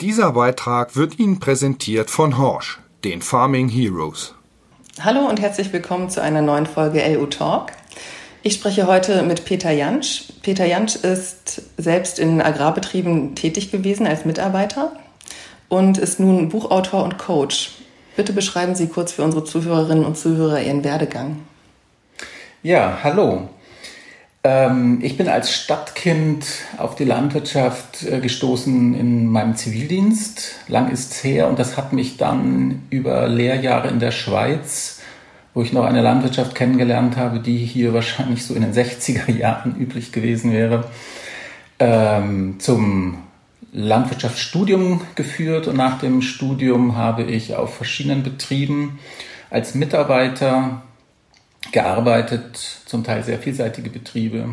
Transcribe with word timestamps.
Dieser 0.00 0.30
Beitrag 0.30 0.94
wird 0.94 1.18
Ihnen 1.18 1.40
präsentiert 1.40 2.08
von 2.08 2.38
Horsch, 2.38 2.78
den 3.02 3.20
Farming 3.20 3.68
Heroes. 3.68 4.32
Hallo 5.00 5.28
und 5.28 5.40
herzlich 5.40 5.72
willkommen 5.72 6.08
zu 6.08 6.22
einer 6.22 6.40
neuen 6.40 6.66
Folge 6.66 7.02
LU 7.04 7.26
Talk. 7.26 7.72
Ich 8.44 8.54
spreche 8.54 8.86
heute 8.86 9.24
mit 9.24 9.44
Peter 9.44 9.72
Jansch. 9.72 10.26
Peter 10.42 10.66
Jansch 10.66 10.94
ist 10.94 11.62
selbst 11.78 12.20
in 12.20 12.40
Agrarbetrieben 12.40 13.34
tätig 13.34 13.72
gewesen 13.72 14.06
als 14.06 14.24
Mitarbeiter 14.24 14.92
und 15.68 15.98
ist 15.98 16.20
nun 16.20 16.48
Buchautor 16.48 17.02
und 17.02 17.18
Coach. 17.18 17.72
Bitte 18.14 18.32
beschreiben 18.32 18.76
Sie 18.76 18.86
kurz 18.86 19.10
für 19.10 19.24
unsere 19.24 19.42
Zuhörerinnen 19.42 20.04
und 20.04 20.16
Zuhörer 20.16 20.62
Ihren 20.62 20.84
Werdegang. 20.84 21.40
Ja, 22.62 23.00
hallo. 23.02 23.48
Ähm, 24.44 25.00
ich 25.02 25.16
bin 25.16 25.28
als 25.28 25.52
Stadtkind 25.52 26.46
auf 26.76 26.94
die 26.94 27.04
Landwirtschaft 27.04 28.04
äh, 28.04 28.20
gestoßen 28.20 28.94
in 28.94 29.26
meinem 29.26 29.56
Zivildienst. 29.56 30.56
Lang 30.68 30.90
ist 30.90 31.12
es 31.12 31.24
her 31.24 31.48
und 31.48 31.58
das 31.58 31.76
hat 31.76 31.92
mich 31.92 32.16
dann 32.16 32.82
über 32.90 33.26
Lehrjahre 33.26 33.88
in 33.88 33.98
der 33.98 34.12
Schweiz, 34.12 35.00
wo 35.54 35.62
ich 35.62 35.72
noch 35.72 35.84
eine 35.84 36.02
Landwirtschaft 36.02 36.54
kennengelernt 36.54 37.16
habe, 37.16 37.40
die 37.40 37.58
hier 37.58 37.92
wahrscheinlich 37.94 38.44
so 38.44 38.54
in 38.54 38.62
den 38.62 38.72
60er 38.74 39.30
Jahren 39.30 39.76
üblich 39.76 40.12
gewesen 40.12 40.52
wäre, 40.52 40.84
ähm, 41.80 42.60
zum 42.60 43.18
Landwirtschaftsstudium 43.72 45.02
geführt 45.14 45.66
und 45.66 45.76
nach 45.76 45.98
dem 45.98 46.22
Studium 46.22 46.96
habe 46.96 47.24
ich 47.24 47.54
auf 47.54 47.74
verschiedenen 47.74 48.22
Betrieben 48.22 48.98
als 49.50 49.74
Mitarbeiter 49.74 50.82
gearbeitet, 51.72 52.56
zum 52.86 53.04
Teil 53.04 53.22
sehr 53.22 53.38
vielseitige 53.38 53.90
Betriebe 53.90 54.50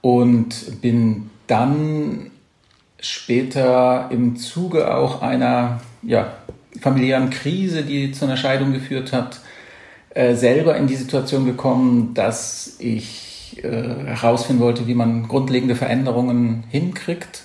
und 0.00 0.80
bin 0.80 1.30
dann 1.46 2.30
später 3.00 4.08
im 4.10 4.36
Zuge 4.36 4.94
auch 4.94 5.22
einer 5.22 5.80
ja, 6.02 6.34
familiären 6.80 7.30
Krise, 7.30 7.82
die 7.82 8.12
zu 8.12 8.24
einer 8.24 8.36
Scheidung 8.36 8.72
geführt 8.72 9.12
hat, 9.12 9.40
äh, 10.10 10.34
selber 10.34 10.76
in 10.76 10.86
die 10.86 10.96
Situation 10.96 11.44
gekommen, 11.46 12.14
dass 12.14 12.76
ich 12.78 13.62
äh, 13.62 14.06
herausfinden 14.06 14.62
wollte, 14.62 14.86
wie 14.86 14.94
man 14.94 15.28
grundlegende 15.28 15.76
Veränderungen 15.76 16.64
hinkriegt. 16.68 17.42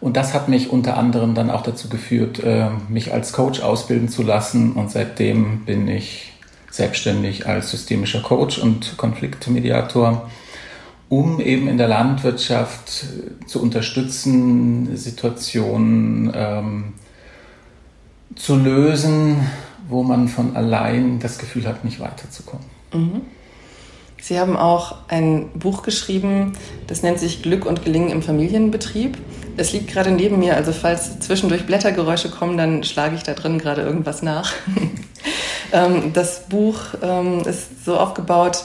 Und 0.00 0.16
das 0.16 0.32
hat 0.32 0.48
mich 0.48 0.70
unter 0.70 0.96
anderem 0.96 1.34
dann 1.34 1.50
auch 1.50 1.62
dazu 1.62 1.88
geführt, 1.88 2.42
äh, 2.42 2.68
mich 2.88 3.12
als 3.12 3.32
Coach 3.32 3.60
ausbilden 3.60 4.08
zu 4.08 4.22
lassen. 4.22 4.72
Und 4.72 4.90
seitdem 4.90 5.64
bin 5.66 5.88
ich 5.88 6.32
selbstständig 6.70 7.46
als 7.46 7.70
systemischer 7.70 8.22
Coach 8.22 8.58
und 8.58 8.96
Konfliktmediator, 8.96 10.30
um 11.08 11.40
eben 11.40 11.68
in 11.68 11.76
der 11.76 11.88
Landwirtschaft 11.88 13.06
zu 13.46 13.60
unterstützen, 13.60 14.96
Situationen 14.96 16.32
ähm, 16.34 16.84
zu 18.36 18.56
lösen, 18.56 19.36
wo 19.88 20.04
man 20.04 20.28
von 20.28 20.56
allein 20.56 21.18
das 21.18 21.38
Gefühl 21.38 21.66
hat, 21.66 21.84
nicht 21.84 21.98
weiterzukommen. 21.98 22.64
Mhm. 22.94 23.22
Sie 24.20 24.38
haben 24.38 24.56
auch 24.56 24.96
ein 25.08 25.50
Buch 25.54 25.82
geschrieben, 25.82 26.52
das 26.86 27.02
nennt 27.02 27.18
sich 27.18 27.42
Glück 27.42 27.66
und 27.66 27.84
Gelingen 27.84 28.10
im 28.10 28.22
Familienbetrieb. 28.22 29.16
Es 29.56 29.72
liegt 29.72 29.88
gerade 29.88 30.10
neben 30.10 30.38
mir, 30.38 30.56
also 30.56 30.72
falls 30.72 31.20
zwischendurch 31.20 31.66
Blättergeräusche 31.66 32.30
kommen, 32.30 32.56
dann 32.56 32.84
schlage 32.84 33.16
ich 33.16 33.22
da 33.22 33.34
drin 33.34 33.58
gerade 33.58 33.82
irgendwas 33.82 34.22
nach. 34.22 34.52
Ähm, 35.72 36.12
das 36.14 36.48
Buch 36.48 36.78
ähm, 37.00 37.42
ist 37.42 37.84
so 37.84 37.96
aufgebaut, 37.96 38.64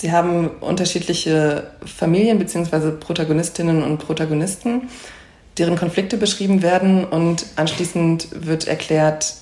Sie 0.00 0.12
haben 0.12 0.48
unterschiedliche 0.62 1.72
Familien 1.84 2.38
bzw. 2.38 2.92
Protagonistinnen 2.92 3.82
und 3.82 3.98
Protagonisten, 3.98 4.88
deren 5.58 5.76
Konflikte 5.76 6.16
beschrieben 6.16 6.62
werden 6.62 7.04
und 7.04 7.44
anschließend 7.56 8.28
wird 8.32 8.66
erklärt, 8.66 9.34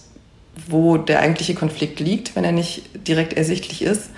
wo 0.66 0.96
der 0.96 1.20
eigentliche 1.20 1.54
Konflikt 1.54 2.00
liegt, 2.00 2.34
wenn 2.34 2.42
er 2.42 2.50
nicht 2.50 3.06
direkt 3.06 3.34
ersichtlich 3.34 3.82
ist. 3.82 4.10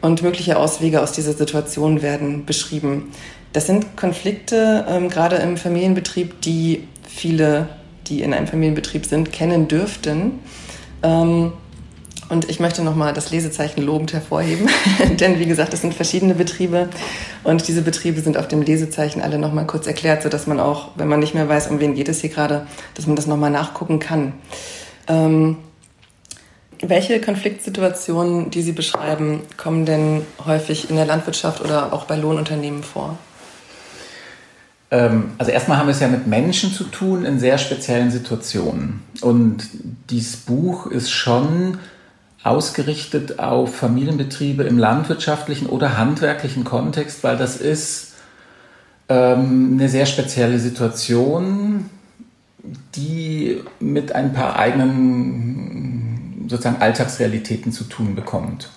Und 0.00 0.22
mögliche 0.22 0.56
Auswege 0.56 1.02
aus 1.02 1.12
dieser 1.12 1.34
Situation 1.34 2.02
werden 2.02 2.46
beschrieben. 2.46 3.10
Das 3.52 3.66
sind 3.66 3.96
Konflikte, 3.96 4.86
ähm, 4.88 5.08
gerade 5.08 5.36
im 5.36 5.56
Familienbetrieb, 5.56 6.40
die 6.40 6.86
viele, 7.06 7.68
die 8.06 8.22
in 8.22 8.32
einem 8.32 8.46
Familienbetrieb 8.46 9.04
sind, 9.04 9.32
kennen 9.32 9.68
dürften. 9.68 10.38
Ähm, 11.02 11.52
und 12.30 12.48
ich 12.48 12.60
möchte 12.60 12.84
nochmal 12.84 13.12
das 13.12 13.32
Lesezeichen 13.32 13.82
lobend 13.82 14.12
hervorheben, 14.12 14.68
denn 15.20 15.40
wie 15.40 15.46
gesagt, 15.46 15.74
es 15.74 15.80
sind 15.80 15.94
verschiedene 15.94 16.34
Betriebe 16.34 16.88
und 17.42 17.66
diese 17.66 17.82
Betriebe 17.82 18.20
sind 18.20 18.36
auf 18.36 18.46
dem 18.46 18.62
Lesezeichen 18.62 19.20
alle 19.20 19.36
nochmal 19.36 19.66
kurz 19.66 19.88
erklärt, 19.88 20.22
sodass 20.22 20.46
man 20.46 20.60
auch, 20.60 20.90
wenn 20.94 21.08
man 21.08 21.18
nicht 21.18 21.34
mehr 21.34 21.48
weiß, 21.48 21.66
um 21.66 21.80
wen 21.80 21.96
geht 21.96 22.08
es 22.08 22.20
hier 22.20 22.30
gerade, 22.30 22.68
dass 22.94 23.08
man 23.08 23.16
das 23.16 23.26
nochmal 23.26 23.50
nachgucken 23.50 23.98
kann. 23.98 24.34
Ähm, 25.08 25.56
welche 26.82 27.20
Konfliktsituationen, 27.20 28.50
die 28.50 28.62
Sie 28.62 28.72
beschreiben, 28.72 29.42
kommen 29.56 29.84
denn 29.84 30.22
häufig 30.44 30.88
in 30.88 30.96
der 30.96 31.06
Landwirtschaft 31.06 31.60
oder 31.60 31.92
auch 31.92 32.04
bei 32.04 32.16
Lohnunternehmen 32.16 32.82
vor? 32.82 33.18
Ähm, 34.90 35.32
also 35.38 35.52
erstmal 35.52 35.78
haben 35.78 35.86
wir 35.86 35.92
es 35.92 36.00
ja 36.00 36.08
mit 36.08 36.26
Menschen 36.26 36.72
zu 36.72 36.84
tun 36.84 37.24
in 37.24 37.38
sehr 37.38 37.58
speziellen 37.58 38.10
Situationen. 38.10 39.02
Und 39.20 39.68
dieses 40.08 40.36
Buch 40.36 40.86
ist 40.86 41.10
schon 41.10 41.78
ausgerichtet 42.42 43.38
auf 43.38 43.74
Familienbetriebe 43.76 44.62
im 44.62 44.78
landwirtschaftlichen 44.78 45.66
oder 45.66 45.98
handwerklichen 45.98 46.64
Kontext, 46.64 47.22
weil 47.22 47.36
das 47.36 47.56
ist 47.56 48.14
ähm, 49.10 49.72
eine 49.74 49.88
sehr 49.90 50.06
spezielle 50.06 50.58
Situation, 50.58 51.90
die 52.94 53.60
mit 53.78 54.14
ein 54.14 54.32
paar 54.32 54.58
eigenen 54.58 55.89
sozusagen 56.50 56.82
Alltagsrealitäten 56.82 57.72
zu 57.72 57.84
tun 57.84 58.14
bekommt. 58.14 58.70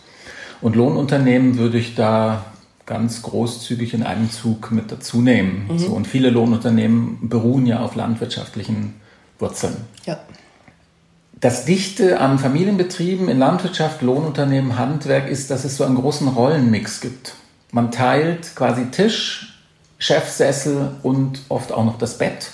Und 0.61 0.75
Lohnunternehmen 0.75 1.57
würde 1.57 1.78
ich 1.78 1.95
da 1.95 2.45
ganz 2.85 3.22
großzügig 3.22 3.94
in 3.94 4.03
einem 4.03 4.31
Zug 4.31 4.72
mit 4.72 4.91
dazu 4.91 5.22
nehmen. 5.22 5.67
Mhm. 5.69 5.79
So, 5.79 5.88
und 5.88 6.07
viele 6.07 6.29
Lohnunternehmen 6.29 7.29
beruhen 7.29 7.66
ja 7.66 7.79
auf 7.79 7.95
landwirtschaftlichen 7.95 8.94
Wurzeln. 9.39 9.75
Ja. 10.06 10.19
Das 11.39 11.66
Dichte 11.66 12.22
an 12.22 12.39
Familienbetrieben 12.39 13.28
in 13.28 13.39
Landwirtschaft, 13.39 14.01
Lohnunternehmen, 14.01 14.78
Handwerk 14.78 15.28
ist, 15.28 15.51
dass 15.51 15.66
es 15.66 15.75
so 15.75 15.84
einen 15.84 15.95
großen 15.95 16.29
Rollenmix 16.29 17.01
gibt. 17.01 17.35
Man 17.72 17.91
teilt 17.91 18.55
quasi 18.55 18.85
Tisch, 18.91 19.59
Chefsessel 19.97 20.91
und 21.03 21.41
oft 21.50 21.72
auch 21.72 21.84
noch 21.84 21.97
das 21.97 22.17
Bett. 22.17 22.51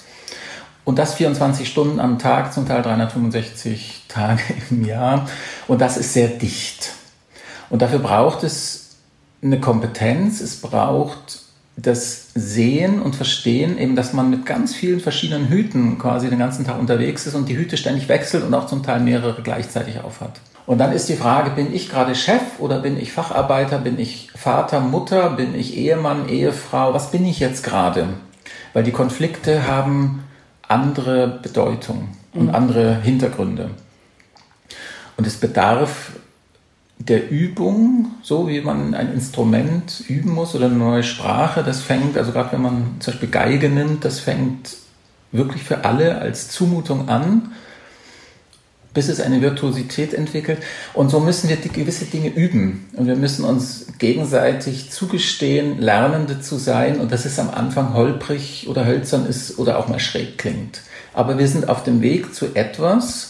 Und 0.86 0.98
das 0.98 1.14
24 1.14 1.70
Stunden 1.70 2.00
am 2.00 2.18
Tag, 2.18 2.52
zum 2.54 2.68
Teil 2.68 2.82
365 2.82 3.99
Tage 4.10 4.42
im 4.70 4.86
Jahr. 4.86 5.28
Und 5.68 5.80
das 5.80 5.96
ist 5.96 6.14
sehr 6.14 6.28
dicht. 6.28 6.92
Und 7.70 7.82
dafür 7.82 8.00
braucht 8.00 8.44
es 8.44 8.98
eine 9.42 9.62
Kompetenz, 9.62 10.42
es 10.42 10.58
braucht 10.58 11.44
das 11.78 12.32
Sehen 12.36 13.02
und 13.02 13.16
Verstehen, 13.16 13.78
eben, 13.78 13.96
dass 13.96 14.12
man 14.12 14.30
mit 14.30 14.46
ganz 14.46 14.76
vielen 14.76 15.00
verschiedenen 15.00 15.48
Hüten 15.48 15.98
quasi 15.98 16.30
den 16.30 16.40
ganzen 16.40 16.66
Tag 16.66 16.78
unterwegs 16.78 17.26
ist 17.26 17.36
und 17.36 17.48
die 17.48 17.56
Hüte 17.56 17.78
ständig 17.78 18.10
wechselt 18.10 18.44
und 18.44 18.54
auch 18.54 18.68
zum 18.68 18.84
Teil 18.84 19.00
mehrere 19.00 19.42
gleichzeitig 19.42 20.02
aufhat. 20.02 20.42
Und 20.66 20.78
dann 20.78 20.92
ist 20.92 21.10
die 21.10 21.16
Frage, 21.16 21.52
bin 21.52 21.74
ich 21.74 21.90
gerade 21.90 22.16
Chef 22.16 22.42
oder 22.60 22.80
bin 22.80 23.00
ich 23.00 23.12
Facharbeiter, 23.12 23.80
bin 23.80 23.98
ich 23.98 24.30
Vater, 24.36 24.82
Mutter, 24.82 25.32
bin 25.32 25.56
ich 25.56 25.76
Ehemann, 25.76 26.30
Ehefrau, 26.30 26.94
was 26.94 27.12
bin 27.12 27.26
ich 27.26 27.40
jetzt 27.40 27.64
gerade? 27.64 28.10
Weil 28.74 28.84
die 28.84 28.92
Konflikte 28.92 29.66
haben 29.66 30.24
andere 30.68 31.40
Bedeutung 31.42 32.10
und 32.34 32.48
mhm. 32.48 32.56
andere 32.56 33.02
Hintergründe. 33.02 33.72
Und 35.20 35.28
es 35.28 35.36
bedarf 35.36 36.14
der 36.98 37.30
Übung, 37.30 38.12
so 38.22 38.48
wie 38.48 38.62
man 38.62 38.94
ein 38.94 39.12
Instrument 39.12 40.02
üben 40.08 40.32
muss 40.32 40.56
oder 40.56 40.68
eine 40.68 40.76
neue 40.76 41.04
Sprache, 41.04 41.62
das 41.62 41.82
fängt, 41.82 42.18
also 42.18 42.32
gerade 42.32 42.54
wenn 42.54 42.62
man 42.62 42.96
zum 43.02 43.12
Beispiel 43.12 43.28
Geige 43.28 43.68
nimmt, 43.68 44.06
das 44.06 44.22
fängt 44.22 44.78
wirklich 45.34 45.62
für 45.64 45.84
alle 45.84 46.20
als 46.20 46.48
Zumutung 46.48 47.10
an, 47.10 47.52
bis 48.94 49.10
es 49.10 49.20
eine 49.20 49.42
Virtuosität 49.42 50.14
entwickelt. 50.14 50.60
Und 50.94 51.10
so 51.10 51.20
müssen 51.20 51.50
wir 51.50 51.58
gewisse 51.58 52.06
Dinge 52.06 52.30
üben. 52.30 52.88
Und 52.94 53.08
wir 53.08 53.18
müssen 53.18 53.44
uns 53.44 53.88
gegenseitig 53.98 54.90
zugestehen, 54.90 55.82
Lernende 55.82 56.40
zu 56.40 56.56
sein. 56.56 57.02
Und 57.02 57.12
dass 57.12 57.26
es 57.26 57.40
am 57.40 57.50
Anfang 57.50 57.94
holprig 57.94 58.68
oder 58.70 58.86
hölzern 58.86 59.26
ist 59.26 59.60
oder 59.60 59.80
auch 59.80 59.90
mal 59.90 60.00
schräg 60.00 60.38
klingt. 60.38 60.80
Aber 61.14 61.38
wir 61.38 61.50
sind 61.50 61.68
auf 61.68 61.84
dem 61.84 62.02
Weg 62.02 62.34
zu 62.34 62.56
etwas, 62.56 63.29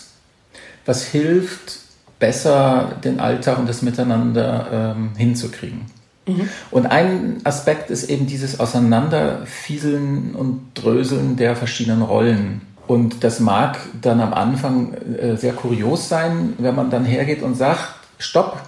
was 0.86 1.04
hilft, 1.04 1.80
besser 2.20 2.98
den 3.04 3.20
Alltag 3.20 3.60
und 3.60 3.70
das 3.70 3.82
Miteinander 3.82 4.96
ähm, 4.98 5.12
hinzukriegen. 5.16 5.86
Mhm. 6.28 6.50
Und 6.72 6.86
ein 6.86 7.42
Aspekt 7.44 7.90
ist 7.90 8.10
eben 8.10 8.28
dieses 8.28 8.60
Auseinanderfieseln 8.60 10.36
und 10.36 10.72
Dröseln 10.76 11.38
der 11.38 11.56
verschiedenen 11.56 12.02
Rollen. 12.02 12.62
Und 12.88 13.24
das 13.24 13.40
mag 13.40 13.78
dann 14.02 14.20
am 14.20 14.34
Anfang 14.34 14.94
äh, 14.94 15.38
sehr 15.38 15.54
kurios 15.54 16.10
sein, 16.10 16.54
wenn 16.58 16.76
man 16.76 16.90
dann 16.90 17.06
hergeht 17.06 17.44
und 17.44 17.56
sagt, 17.56 17.96
stopp, 18.18 18.62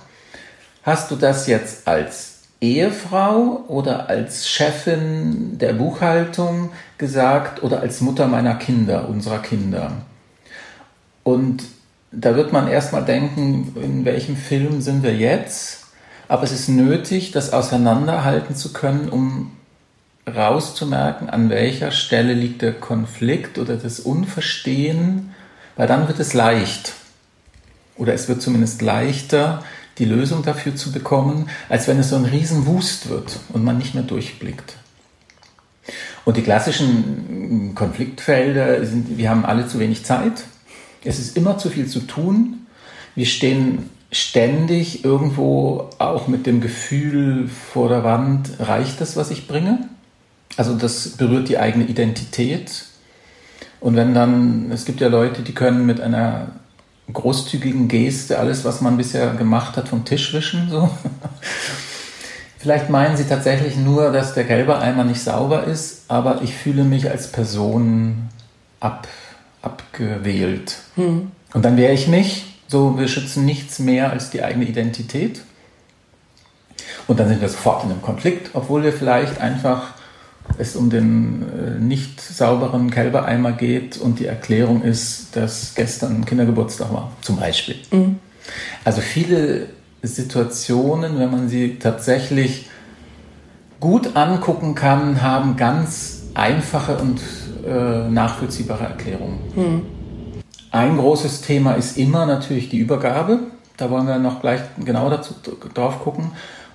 hast 0.83 1.11
du 1.11 1.15
das 1.15 1.47
jetzt 1.47 1.87
als 1.87 2.41
Ehefrau 2.61 3.63
oder 3.67 4.09
als 4.09 4.47
Chefin 4.47 5.57
der 5.57 5.73
Buchhaltung 5.73 6.69
gesagt 6.99 7.63
oder 7.63 7.81
als 7.81 8.01
Mutter 8.01 8.27
meiner 8.27 8.55
Kinder, 8.55 9.09
unserer 9.09 9.39
Kinder. 9.39 9.93
Und 11.23 11.63
da 12.11 12.35
wird 12.35 12.51
man 12.51 12.67
erstmal 12.67 13.05
denken, 13.05 13.73
in 13.81 14.05
welchem 14.05 14.35
Film 14.35 14.81
sind 14.81 15.03
wir 15.03 15.15
jetzt? 15.15 15.85
Aber 16.27 16.43
es 16.43 16.51
ist 16.51 16.69
nötig, 16.69 17.31
das 17.31 17.53
auseinanderhalten 17.53 18.55
zu 18.55 18.73
können, 18.73 19.09
um 19.09 19.51
rauszumerken, 20.27 21.29
an 21.29 21.49
welcher 21.49 21.91
Stelle 21.91 22.33
liegt 22.33 22.61
der 22.61 22.73
Konflikt 22.73 23.57
oder 23.57 23.75
das 23.75 23.99
Unverstehen, 23.99 25.33
weil 25.75 25.87
dann 25.87 26.07
wird 26.07 26.19
es 26.19 26.33
leicht. 26.33 26.93
Oder 27.97 28.13
es 28.13 28.27
wird 28.27 28.41
zumindest 28.41 28.81
leichter, 28.81 29.63
die 29.97 30.05
Lösung 30.05 30.43
dafür 30.43 30.75
zu 30.75 30.91
bekommen, 30.91 31.49
als 31.69 31.87
wenn 31.87 31.99
es 31.99 32.09
so 32.09 32.15
ein 32.15 32.25
Riesenwust 32.25 33.09
wird 33.09 33.39
und 33.49 33.63
man 33.63 33.77
nicht 33.77 33.93
mehr 33.93 34.03
durchblickt. 34.03 34.75
Und 36.23 36.37
die 36.37 36.43
klassischen 36.43 37.73
Konfliktfelder 37.75 38.85
sind, 38.85 39.17
wir 39.17 39.29
haben 39.29 39.43
alle 39.45 39.67
zu 39.67 39.79
wenig 39.79 40.05
Zeit, 40.05 40.43
es 41.03 41.19
ist 41.19 41.37
immer 41.37 41.57
zu 41.57 41.69
viel 41.69 41.87
zu 41.87 42.01
tun, 42.01 42.67
wir 43.15 43.25
stehen 43.25 43.89
ständig 44.11 45.05
irgendwo 45.05 45.89
auch 45.97 46.27
mit 46.27 46.45
dem 46.45 46.61
Gefühl 46.61 47.47
vor 47.47 47.89
der 47.89 48.03
Wand, 48.03 48.49
reicht 48.59 48.99
das, 49.01 49.15
was 49.15 49.31
ich 49.31 49.47
bringe? 49.47 49.89
Also 50.57 50.75
das 50.75 51.09
berührt 51.09 51.47
die 51.47 51.57
eigene 51.57 51.85
Identität. 51.85 52.85
Und 53.79 53.95
wenn 53.95 54.13
dann, 54.13 54.69
es 54.71 54.85
gibt 54.85 54.99
ja 54.99 55.07
Leute, 55.07 55.41
die 55.41 55.53
können 55.53 55.85
mit 55.85 56.01
einer 56.01 56.51
großzügigen 57.11 57.87
Geste 57.87 58.37
alles, 58.37 58.63
was 58.65 58.81
man 58.81 58.97
bisher 58.97 59.33
gemacht 59.33 59.77
hat, 59.77 59.89
vom 59.89 60.05
Tisch 60.05 60.33
wischen. 60.33 60.69
So. 60.69 60.89
Vielleicht 62.57 62.89
meinen 62.89 63.17
sie 63.17 63.23
tatsächlich 63.23 63.75
nur, 63.77 64.11
dass 64.11 64.33
der 64.33 64.43
gelbe 64.43 64.77
Eimer 64.77 65.03
nicht 65.03 65.21
sauber 65.21 65.63
ist, 65.63 66.03
aber 66.09 66.41
ich 66.43 66.53
fühle 66.53 66.83
mich 66.83 67.09
als 67.09 67.31
Person 67.31 68.29
ab, 68.79 69.07
abgewählt. 69.61 70.77
Hm. 70.95 71.31
Und 71.53 71.65
dann 71.65 71.77
wäre 71.77 71.93
ich 71.93 72.07
mich. 72.07 72.45
So, 72.67 72.97
wir 72.97 73.07
schützen 73.07 73.45
nichts 73.45 73.79
mehr 73.79 74.11
als 74.11 74.29
die 74.29 74.43
eigene 74.43 74.65
Identität. 74.65 75.41
Und 77.07 77.19
dann 77.19 77.27
sind 77.27 77.41
wir 77.41 77.49
sofort 77.49 77.83
in 77.83 77.91
einem 77.91 78.01
Konflikt, 78.01 78.51
obwohl 78.53 78.83
wir 78.83 78.93
vielleicht 78.93 79.41
einfach 79.41 79.93
es 80.57 80.75
um 80.75 80.89
den 80.89 81.43
äh, 81.43 81.79
nicht 81.79 82.19
sauberen 82.19 82.89
Kälbereimer 82.89 83.51
geht 83.51 83.97
und 83.97 84.19
die 84.19 84.25
Erklärung 84.25 84.83
ist, 84.83 85.35
dass 85.35 85.75
gestern 85.75 86.25
Kindergeburtstag 86.25 86.91
war, 86.93 87.11
zum 87.21 87.37
Beispiel. 87.37 87.75
Mhm. 87.91 88.19
Also 88.83 89.01
viele 89.01 89.67
Situationen, 90.01 91.19
wenn 91.19 91.31
man 91.31 91.47
sie 91.47 91.77
tatsächlich 91.79 92.69
gut 93.79 94.15
angucken 94.15 94.75
kann, 94.75 95.21
haben 95.21 95.57
ganz 95.57 96.20
einfache 96.33 96.97
und 96.97 97.19
äh, 97.65 98.09
nachvollziehbare 98.09 98.85
Erklärungen. 98.85 99.39
Mhm. 99.55 99.81
Ein 100.71 100.97
großes 100.97 101.41
Thema 101.41 101.73
ist 101.73 101.97
immer 101.97 102.25
natürlich 102.25 102.69
die 102.69 102.77
Übergabe. 102.77 103.39
Da 103.77 103.89
wollen 103.89 104.07
wir 104.07 104.19
noch 104.19 104.41
gleich 104.41 104.61
genau 104.83 105.09
dazu, 105.09 105.33
drauf 105.73 105.99
gucken. 105.99 106.31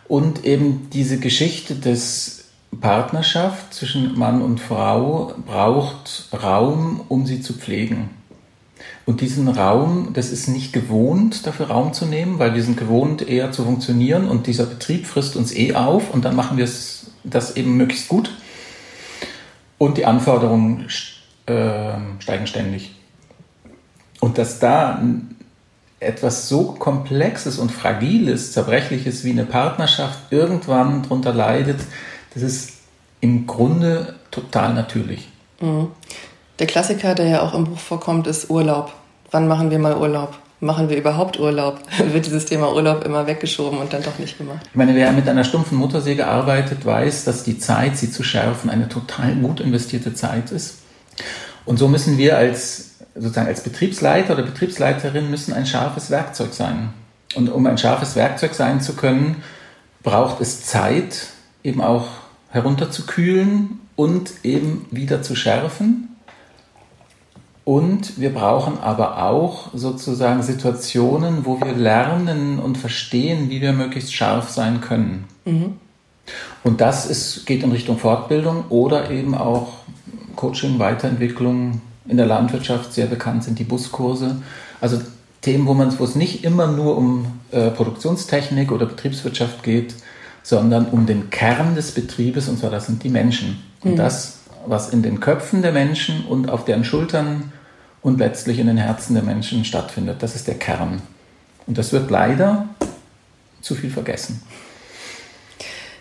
Und 0.07 0.45
eben 0.45 0.89
diese 0.93 1.19
Geschichte 1.19 1.75
des 1.75 2.45
Partnerschaft 2.81 3.73
zwischen 3.73 4.19
Mann 4.19 4.43
und 4.43 4.61
Frau 4.61 5.33
braucht 5.47 6.29
Raum, 6.33 7.01
um 7.09 7.27
sie 7.27 7.41
zu 7.41 7.55
pflegen. 7.55 8.11
Und 9.07 9.21
diesen 9.21 9.49
Raum, 9.49 10.11
das 10.13 10.31
ist 10.31 10.49
nicht 10.49 10.73
gewohnt, 10.73 11.47
dafür 11.47 11.69
Raum 11.69 11.93
zu 11.93 12.07
nehmen, 12.07 12.39
weil 12.39 12.55
wir 12.55 12.63
sind 12.63 12.77
gewohnt, 12.77 13.27
eher 13.27 13.53
zu 13.53 13.65
funktionieren 13.65 14.29
und 14.29 14.47
dieser 14.47 14.67
Betrieb 14.67 15.07
frisst 15.07 15.37
uns 15.37 15.55
eh 15.55 15.75
auf 15.75 16.13
und 16.13 16.25
dann 16.25 16.37
machen 16.37 16.57
wir 16.57 16.65
es, 16.65 17.07
das 17.25 17.57
eben 17.57 17.77
möglichst 17.77 18.09
gut. 18.09 18.31
Und 19.79 19.99
die 19.99 20.07
Anforderungen 20.07 20.89
äh, 21.47 21.93
steigen 22.19 22.47
ständig. 22.47 22.95
Und 24.21 24.39
dass 24.39 24.59
da 24.59 25.03
etwas 26.01 26.49
so 26.49 26.73
Komplexes 26.73 27.59
und 27.59 27.73
Fragiles, 27.73 28.53
Zerbrechliches 28.53 29.25
wie 29.25 29.31
eine 29.31 29.45
Partnerschaft 29.45 30.31
irgendwann 30.31 31.03
darunter 31.03 31.33
leidet, 31.33 31.81
das 32.35 32.43
ist 32.43 32.73
im 33.21 33.47
Grunde 33.47 34.15
total 34.31 34.75
natürlich. 34.75 35.29
Mhm. 35.61 35.89
Der 36.59 36.67
Klassiker, 36.67 37.15
der 37.15 37.27
ja 37.27 37.43
auch 37.43 37.55
im 37.55 37.65
Buch 37.65 37.79
vorkommt, 37.79 38.27
ist 38.27 38.51
Urlaub. 38.51 38.93
Wann 39.31 39.49
machen 39.49 39.71
wir 39.71 39.79
mal 39.79 39.97
Urlaub? 39.97 40.39
Machen 40.61 40.89
wir 40.89 40.97
überhaupt 40.97 41.39
Urlaub? 41.39 41.81
Wird 42.13 42.27
dieses 42.27 42.47
Thema 42.47 42.73
Urlaub 42.73 43.05
immer 43.05 43.27
weggeschoben 43.27 43.79
und 43.79 43.93
dann 43.93 44.03
doch 44.03 44.19
nicht 44.19 44.39
gemacht? 44.39 44.61
Ich 44.71 44.75
meine, 44.75 44.95
wer 44.95 45.13
mit 45.13 45.29
einer 45.29 45.45
stumpfen 45.45 45.77
Muttersäge 45.77 46.27
arbeitet, 46.27 46.87
weiß, 46.87 47.25
dass 47.25 47.45
die 47.45 47.59
Zeit, 47.59 47.99
sie 47.99 48.11
zu 48.11 48.23
schärfen, 48.23 48.71
eine 48.71 48.89
total 48.89 49.35
gut 49.37 49.61
investierte 49.61 50.15
Zeit 50.15 50.51
ist. 50.53 50.79
Und 51.67 51.79
so 51.79 51.89
müssen 51.89 52.17
wir 52.17 52.39
als, 52.39 52.93
sozusagen 53.15 53.49
als 53.49 53.63
Betriebsleiter 53.63 54.33
oder 54.33 54.45
Betriebsleiterin 54.45 55.31
müssen 55.31 55.53
ein 55.53 55.67
scharfes 55.67 56.11
Werkzeug 56.11 56.55
sein. 56.55 56.91
Und 57.35 57.51
um 57.51 57.67
ein 57.67 57.77
scharfes 57.77 58.17
Werkzeug 58.17 58.55
sein 58.55 58.81
zu 58.81 58.95
können, 58.95 59.43
braucht 60.03 60.41
es 60.41 60.65
Zeit, 60.65 61.27
eben 61.65 61.83
auch 61.83 62.07
herunterzukühlen 62.51 63.81
und 63.97 64.31
eben 64.43 64.87
wieder 64.91 65.21
zu 65.23 65.35
schärfen. 65.35 66.16
Und 67.67 68.21
wir 68.21 68.33
brauchen 68.33 68.79
aber 68.79 69.25
auch 69.25 69.71
sozusagen 69.75 70.41
Situationen, 70.45 71.45
wo 71.47 71.61
wir 71.61 71.73
lernen 71.73 72.61
und 72.61 72.79
verstehen, 72.79 73.51
wie 73.51 73.61
wir 73.61 73.73
möglichst 73.73 74.15
scharf 74.15 74.51
sein 74.51 74.81
können. 74.81 75.25
Mhm. 75.45 75.73
Und 76.63 76.81
das 76.81 77.07
ist, 77.07 77.45
geht 77.45 77.65
in 77.65 77.73
Richtung 77.73 77.99
Fortbildung 77.99 78.67
oder 78.69 79.11
eben 79.11 79.35
auch 79.35 79.79
Coaching, 80.37 80.79
Weiterentwicklung. 80.79 81.81
In 82.07 82.19
der 82.19 82.27
Landwirtschaft 82.27 82.93
sehr 82.93 83.07
bekannt 83.07 83.43
sind 83.43 83.59
die 83.59 83.65
Buskurse. 83.65 84.37
Also 84.81 85.01
Themen, 85.43 85.67
wo, 85.67 85.75
man, 85.75 85.99
wo 85.99 86.05
es 86.05 86.15
nicht 86.15 86.45
immer 86.45 86.69
nur 86.69 86.97
um 86.97 87.41
äh, 87.51 87.71
Produktionstechnik 87.71 88.71
oder 88.71 88.87
Betriebswirtschaft 88.87 89.65
geht, 89.65 89.93
sondern 90.45 90.87
um 90.87 91.07
den 91.07 91.31
Kern 91.31 91.75
des 91.75 91.91
Betriebes, 91.91 92.49
und 92.49 92.61
zwar 92.61 92.71
das 92.71 92.87
sind 92.87 93.03
die 93.03 93.09
Menschen. 93.09 93.61
Und 93.83 93.95
mhm. 93.95 93.97
das, 93.97 94.39
was 94.67 94.91
in 94.91 95.03
den 95.03 95.19
Köpfen 95.19 95.63
der 95.63 95.73
Menschen 95.73 96.25
und 96.27 96.49
auf 96.49 96.65
deren 96.65 96.85
Schultern 96.85 97.53
und 98.07 98.21
letztlich 98.21 98.61
in 98.61 98.69
den 98.69 98.77
Herzen 98.77 99.15
der 99.15 99.25
Menschen 99.25 99.65
stattfindet, 99.65 100.23
das 100.23 100.37
ist 100.37 100.47
der 100.47 100.55
Kern. 100.55 101.03
Und 101.67 101.77
das 101.77 101.93
wird 101.93 102.09
leider 102.09 102.69
zu 103.61 103.75
viel 103.75 103.91
vergessen. 103.91 104.41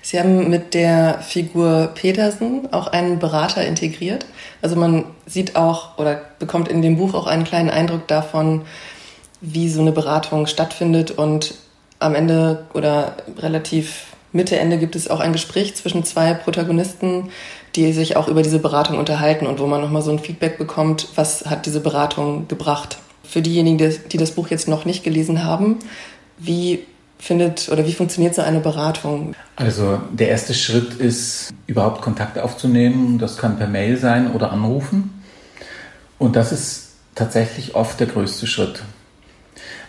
Sie 0.03 0.19
haben 0.19 0.51
mit 0.51 0.75
der 0.75 1.17
Figur 1.21 1.89
Petersen 1.95 2.71
auch 2.71 2.85
einen 2.85 3.17
Berater 3.17 3.65
integriert. 3.65 4.27
Also 4.61 4.75
man 4.75 5.05
sieht 5.25 5.55
auch 5.55 5.97
oder 5.97 6.21
bekommt 6.37 6.67
in 6.67 6.83
dem 6.83 6.97
Buch 6.97 7.15
auch 7.15 7.25
einen 7.25 7.43
kleinen 7.43 7.71
Eindruck 7.71 8.07
davon, 8.07 8.67
wie 9.41 9.67
so 9.67 9.81
eine 9.81 9.91
Beratung 9.91 10.45
stattfindet 10.45 11.09
und 11.09 11.55
am 11.97 12.13
Ende 12.13 12.67
oder 12.75 13.17
relativ 13.39 14.15
Mitte, 14.31 14.59
Ende 14.59 14.77
gibt 14.77 14.95
es 14.97 15.09
auch 15.09 15.21
ein 15.21 15.31
Gespräch 15.31 15.75
zwischen 15.75 16.03
zwei 16.03 16.33
Protagonisten, 16.33 17.31
die 17.75 17.91
sich 17.93 18.15
auch 18.15 18.27
über 18.27 18.41
diese 18.41 18.59
Beratung 18.59 18.97
unterhalten 18.97 19.47
und 19.47 19.59
wo 19.59 19.67
man 19.67 19.81
nochmal 19.81 20.01
so 20.01 20.11
ein 20.11 20.19
Feedback 20.19 20.57
bekommt, 20.57 21.09
was 21.15 21.45
hat 21.45 21.65
diese 21.65 21.79
Beratung 21.79 22.47
gebracht. 22.47 22.97
Für 23.23 23.41
diejenigen, 23.41 23.93
die 24.11 24.17
das 24.17 24.31
Buch 24.31 24.49
jetzt 24.49 24.67
noch 24.67 24.85
nicht 24.85 25.03
gelesen 25.03 25.43
haben, 25.43 25.79
wie 26.37 26.83
findet 27.17 27.69
oder 27.69 27.85
wie 27.87 27.93
funktioniert 27.93 28.35
so 28.35 28.41
eine 28.41 28.59
Beratung? 28.59 29.33
Also 29.55 29.99
der 30.11 30.29
erste 30.29 30.53
Schritt 30.53 30.93
ist, 30.95 31.53
überhaupt 31.65 32.01
Kontakt 32.01 32.37
aufzunehmen. 32.37 33.17
Das 33.17 33.37
kann 33.37 33.57
per 33.57 33.67
Mail 33.67 33.97
sein 33.97 34.31
oder 34.31 34.51
anrufen. 34.51 35.23
Und 36.17 36.35
das 36.35 36.51
ist 36.51 36.93
tatsächlich 37.15 37.75
oft 37.75 37.99
der 37.99 38.07
größte 38.07 38.47
Schritt, 38.47 38.83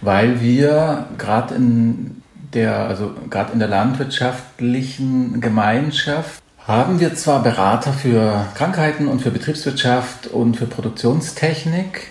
weil 0.00 0.40
wir 0.40 1.06
gerade 1.18 1.54
in 1.54 2.22
der, 2.54 2.86
also 2.86 3.12
gerade 3.28 3.52
in 3.52 3.58
der 3.58 3.68
landwirtschaftlichen 3.68 5.40
Gemeinschaft, 5.40 6.42
haben 6.66 6.98
wir 6.98 7.14
zwar 7.14 7.42
Berater 7.44 7.92
für 7.92 8.44
Krankheiten 8.54 9.06
und 9.06 9.22
für 9.22 9.30
Betriebswirtschaft 9.30 10.26
und 10.26 10.56
für 10.56 10.66
Produktionstechnik, 10.66 12.08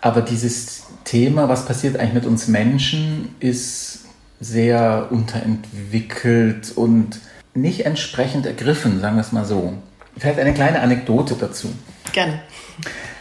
aber 0.00 0.22
dieses 0.22 0.86
Thema, 1.04 1.48
was 1.48 1.66
passiert 1.66 1.96
eigentlich 1.96 2.14
mit 2.14 2.26
uns 2.26 2.48
Menschen, 2.48 3.34
ist 3.38 4.06
sehr 4.40 5.08
unterentwickelt 5.10 6.72
und 6.74 7.20
nicht 7.54 7.86
entsprechend 7.86 8.46
ergriffen, 8.46 9.00
sagen 9.00 9.16
wir 9.16 9.20
es 9.20 9.32
mal 9.32 9.44
so. 9.44 9.74
Vielleicht 10.16 10.40
eine 10.40 10.54
kleine 10.54 10.80
Anekdote 10.80 11.36
dazu. 11.38 11.68
Gerne. 12.12 12.40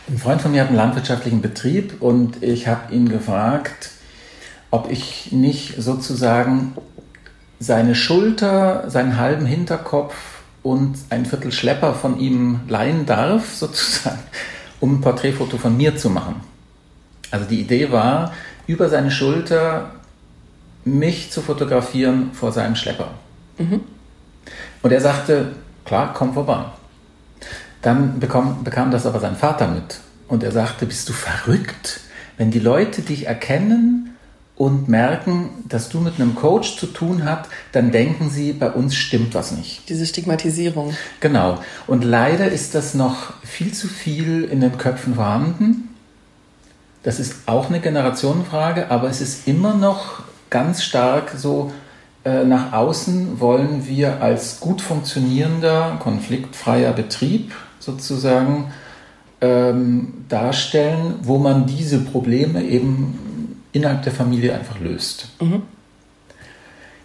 Ein 0.08 0.18
Freund 0.18 0.42
von 0.42 0.52
mir 0.52 0.62
hat 0.62 0.70
einen 0.70 0.78
landwirtschaftlichen 0.78 1.42
Betrieb 1.42 2.02
und 2.02 2.42
ich 2.42 2.68
habe 2.68 2.94
ihn 2.94 3.08
gefragt, 3.08 3.92
ob 4.72 4.90
ich 4.90 5.32
nicht 5.32 5.76
sozusagen 5.80 6.74
seine 7.60 7.94
Schulter, 7.94 8.90
seinen 8.90 9.18
halben 9.18 9.46
Hinterkopf 9.46 10.39
und 10.64 10.98
ein 11.10 11.26
Viertel 11.26 11.52
Schlepper 11.52 11.94
von 11.94 12.20
ihm 12.20 12.62
leihen 12.68 13.06
darf, 13.06 13.54
sozusagen, 13.56 14.20
um 14.80 14.96
ein 14.96 15.02
Porträtfoto 15.02 15.58
von 15.58 15.76
mir 15.76 15.96
zu 15.96 16.10
machen. 16.10 16.42
Also 17.32 17.46
die 17.46 17.62
Idee 17.62 17.92
war, 17.92 18.34
über 18.68 18.90
seine 18.90 19.12
Schulter 19.12 19.92
mich 20.86 21.32
zu 21.32 21.42
fotografieren 21.42 22.32
vor 22.34 22.52
seinem 22.52 22.76
Schlepper. 22.76 23.10
Mhm. 23.58 23.82
Und 24.82 24.92
er 24.92 25.02
sagte, 25.02 25.54
klar, 25.86 26.14
komm 26.14 26.34
vorbei. 26.34 26.66
Dann 27.82 28.20
bekam, 28.20 28.64
bekam 28.64 28.92
das 28.92 29.06
aber 29.06 29.20
sein 29.20 29.36
Vater 29.36 29.68
mit. 29.68 30.00
Und 30.28 30.44
er 30.44 30.52
sagte, 30.52 30.86
bist 30.86 31.08
du 31.10 31.14
verrückt? 31.14 32.02
Wenn 32.38 32.52
die 32.52 32.60
Leute 32.60 33.02
dich 33.02 33.26
erkennen 33.26 34.09
und 34.60 34.90
merken, 34.90 35.52
dass 35.70 35.88
du 35.88 36.02
mit 36.02 36.16
einem 36.20 36.36
Coach 36.36 36.76
zu 36.76 36.88
tun 36.88 37.24
hast, 37.24 37.50
dann 37.72 37.92
denken 37.92 38.30
sie, 38.30 38.52
bei 38.52 38.70
uns 38.70 38.94
stimmt 38.94 39.34
was 39.34 39.54
nicht. 39.54 39.88
Diese 39.88 40.06
Stigmatisierung. 40.06 40.94
Genau. 41.22 41.60
Und 41.88 42.04
leider 42.04 42.52
ist 42.52 42.76
das 42.76 42.94
noch 42.94 43.34
viel 43.42 43.74
zu 43.74 43.88
viel 43.88 44.44
in 44.44 44.60
den 44.60 44.78
Köpfen 44.78 45.16
vorhanden. 45.16 45.96
Das 47.04 47.22
ist 47.22 47.36
auch 47.46 47.70
eine 47.70 47.80
Generationenfrage, 47.80 48.92
aber 48.92 49.10
es 49.10 49.22
ist 49.22 49.48
immer 49.48 49.76
noch 49.76 50.24
ganz 50.50 50.84
stark 50.84 51.36
so, 51.38 51.72
äh, 52.26 52.44
nach 52.44 52.74
außen 52.74 53.40
wollen 53.40 53.88
wir 53.88 54.22
als 54.22 54.60
gut 54.60 54.82
funktionierender, 54.82 55.96
konfliktfreier 56.02 56.92
Betrieb 56.92 57.54
sozusagen 57.80 58.74
ähm, 59.40 60.26
darstellen, 60.28 61.16
wo 61.22 61.38
man 61.38 61.66
diese 61.66 62.00
Probleme 62.00 62.62
eben 62.62 63.29
innerhalb 63.72 64.04
der 64.04 64.14
Familie 64.14 64.54
einfach 64.54 64.80
löst. 64.80 65.30
Mhm. 65.42 65.64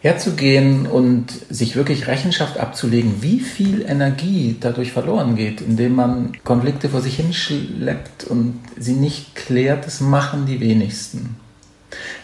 Herzugehen 0.01 0.87
und 0.87 1.33
sich 1.49 1.77
wirklich 1.77 2.07
Rechenschaft 2.09 2.59
abzulegen, 2.59 3.23
wie 3.23 3.41
viel 3.41 3.81
Energie 3.89 4.55
dadurch 4.61 4.93
verloren 4.93 5.35
geht, 5.35 5.63
indem 5.63 5.95
man 5.95 6.33
Konflikte 6.45 6.91
vor 6.91 7.01
sich 7.01 7.17
hinschleppt 7.17 8.25
und 8.25 8.61
sie 8.79 8.93
nicht 8.93 9.35
klärt, 9.35 9.87
das 9.87 10.03
machen 10.03 10.45
die 10.45 10.61
wenigsten. 10.61 11.37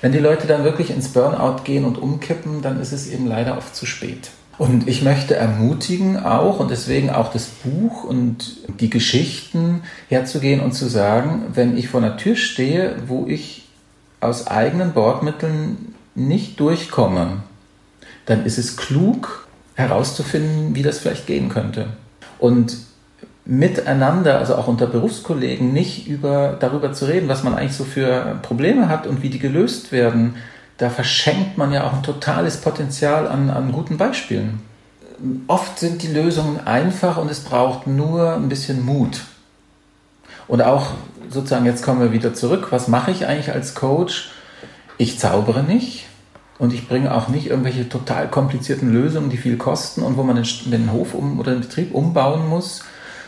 Wenn 0.02 0.12
die 0.12 0.18
Leute 0.18 0.46
dann 0.46 0.62
wirklich 0.62 0.90
ins 0.90 1.08
Burnout 1.08 1.62
gehen 1.64 1.86
und 1.86 1.96
umkippen, 1.96 2.60
dann 2.60 2.78
ist 2.80 2.92
es 2.92 3.08
eben 3.08 3.26
leider 3.26 3.56
oft 3.56 3.74
zu 3.74 3.86
spät. 3.86 4.30
Und 4.58 4.86
ich 4.86 5.00
möchte 5.00 5.36
ermutigen 5.36 6.18
auch 6.18 6.60
und 6.60 6.70
deswegen 6.70 7.08
auch 7.08 7.32
das 7.32 7.46
Buch 7.46 8.04
und 8.04 8.58
die 8.78 8.90
Geschichten 8.90 9.84
herzugehen 10.10 10.60
und 10.60 10.72
zu 10.72 10.86
sagen, 10.86 11.44
wenn 11.54 11.78
ich 11.78 11.88
vor 11.88 12.02
einer 12.02 12.18
Tür 12.18 12.36
stehe, 12.36 12.96
wo 13.06 13.26
ich 13.26 13.59
aus 14.20 14.46
eigenen 14.46 14.92
Bordmitteln 14.92 15.94
nicht 16.14 16.60
durchkomme, 16.60 17.42
dann 18.26 18.44
ist 18.44 18.58
es 18.58 18.76
klug 18.76 19.48
herauszufinden, 19.74 20.74
wie 20.74 20.82
das 20.82 20.98
vielleicht 20.98 21.26
gehen 21.26 21.48
könnte. 21.48 21.88
Und 22.38 22.76
miteinander, 23.44 24.38
also 24.38 24.54
auch 24.54 24.68
unter 24.68 24.86
Berufskollegen, 24.86 25.72
nicht 25.72 26.06
über, 26.06 26.56
darüber 26.60 26.92
zu 26.92 27.06
reden, 27.06 27.28
was 27.28 27.42
man 27.42 27.54
eigentlich 27.54 27.76
so 27.76 27.84
für 27.84 28.38
Probleme 28.42 28.88
hat 28.88 29.06
und 29.06 29.22
wie 29.22 29.30
die 29.30 29.38
gelöst 29.38 29.92
werden, 29.92 30.36
da 30.76 30.88
verschenkt 30.88 31.58
man 31.58 31.72
ja 31.72 31.86
auch 31.86 31.92
ein 31.92 32.02
totales 32.02 32.58
Potenzial 32.58 33.26
an, 33.26 33.50
an 33.50 33.72
guten 33.72 33.96
Beispielen. 33.96 34.60
Oft 35.46 35.78
sind 35.78 36.02
die 36.02 36.08
Lösungen 36.08 36.66
einfach 36.66 37.18
und 37.18 37.30
es 37.30 37.40
braucht 37.40 37.86
nur 37.86 38.34
ein 38.34 38.48
bisschen 38.48 38.84
Mut. 38.84 39.20
Und 40.50 40.62
auch 40.62 40.94
sozusagen, 41.28 41.64
jetzt 41.64 41.84
kommen 41.84 42.00
wir 42.00 42.10
wieder 42.10 42.34
zurück, 42.34 42.66
was 42.70 42.88
mache 42.88 43.12
ich 43.12 43.24
eigentlich 43.24 43.52
als 43.52 43.76
Coach? 43.76 44.32
Ich 44.98 45.16
zaubere 45.16 45.62
nicht 45.62 46.06
und 46.58 46.74
ich 46.74 46.88
bringe 46.88 47.14
auch 47.14 47.28
nicht 47.28 47.46
irgendwelche 47.46 47.88
total 47.88 48.28
komplizierten 48.28 48.92
Lösungen, 48.92 49.30
die 49.30 49.36
viel 49.36 49.56
kosten 49.56 50.02
und 50.02 50.16
wo 50.16 50.24
man 50.24 50.34
den, 50.34 50.46
den 50.72 50.92
Hof 50.92 51.14
um, 51.14 51.38
oder 51.38 51.52
den 51.52 51.60
Betrieb 51.60 51.94
umbauen 51.94 52.48
muss, 52.48 52.82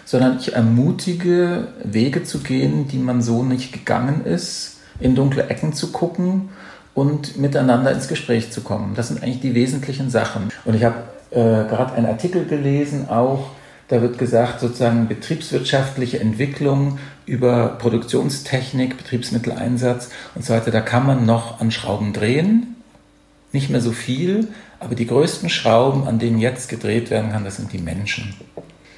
sondern 0.05 0.38
ich 0.41 0.55
ermutige, 0.55 1.69
Wege 1.85 2.25
zu 2.25 2.41
gehen, 2.41 2.88
die 2.88 2.99
man 2.99 3.23
so 3.23 3.45
nicht 3.45 3.73
gegangen 3.73 4.25
ist, 4.25 4.81
in 4.99 5.14
dunkle 5.14 5.49
Ecken 5.49 5.75
zu 5.75 5.93
gucken 5.93 6.49
und 6.93 7.38
miteinander 7.38 7.93
ins 7.93 8.09
Gespräch 8.09 8.50
zu 8.50 8.62
kommen. 8.62 8.95
Das 8.97 9.09
sind 9.09 9.23
eigentlich 9.23 9.41
die 9.41 9.55
wesentlichen 9.55 10.11
Sachen. 10.11 10.49
Und 10.64 10.75
ich 10.75 10.83
habe 10.83 10.97
äh, 11.31 11.69
gerade 11.69 11.93
einen 11.95 12.07
Artikel 12.07 12.47
gelesen, 12.47 13.09
auch 13.09 13.50
da 13.93 14.00
wird 14.00 14.17
gesagt, 14.17 14.61
sozusagen 14.61 15.07
betriebswirtschaftliche 15.07 16.19
Entwicklung 16.19 16.99
über 17.26 17.76
Produktionstechnik, 17.79 18.97
Betriebsmitteleinsatz 18.97 20.11
und 20.35 20.45
so 20.45 20.52
weiter. 20.52 20.71
Da 20.71 20.81
kann 20.81 21.07
man 21.07 21.26
noch 21.26 21.61
an 21.61 21.71
Schrauben 21.71 22.12
drehen, 22.12 22.76
nicht 23.52 23.71
mehr 23.71 23.81
so 23.81 23.93
viel, 23.93 24.49
aber 24.81 24.95
die 24.95 25.07
größten 25.07 25.49
Schrauben, 25.49 26.07
an 26.09 26.19
denen 26.19 26.38
jetzt 26.38 26.69
gedreht 26.69 27.11
werden 27.11 27.33
kann, 27.33 27.45
das 27.45 27.57
sind 27.57 27.73
die 27.73 27.79
Menschen. 27.79 28.35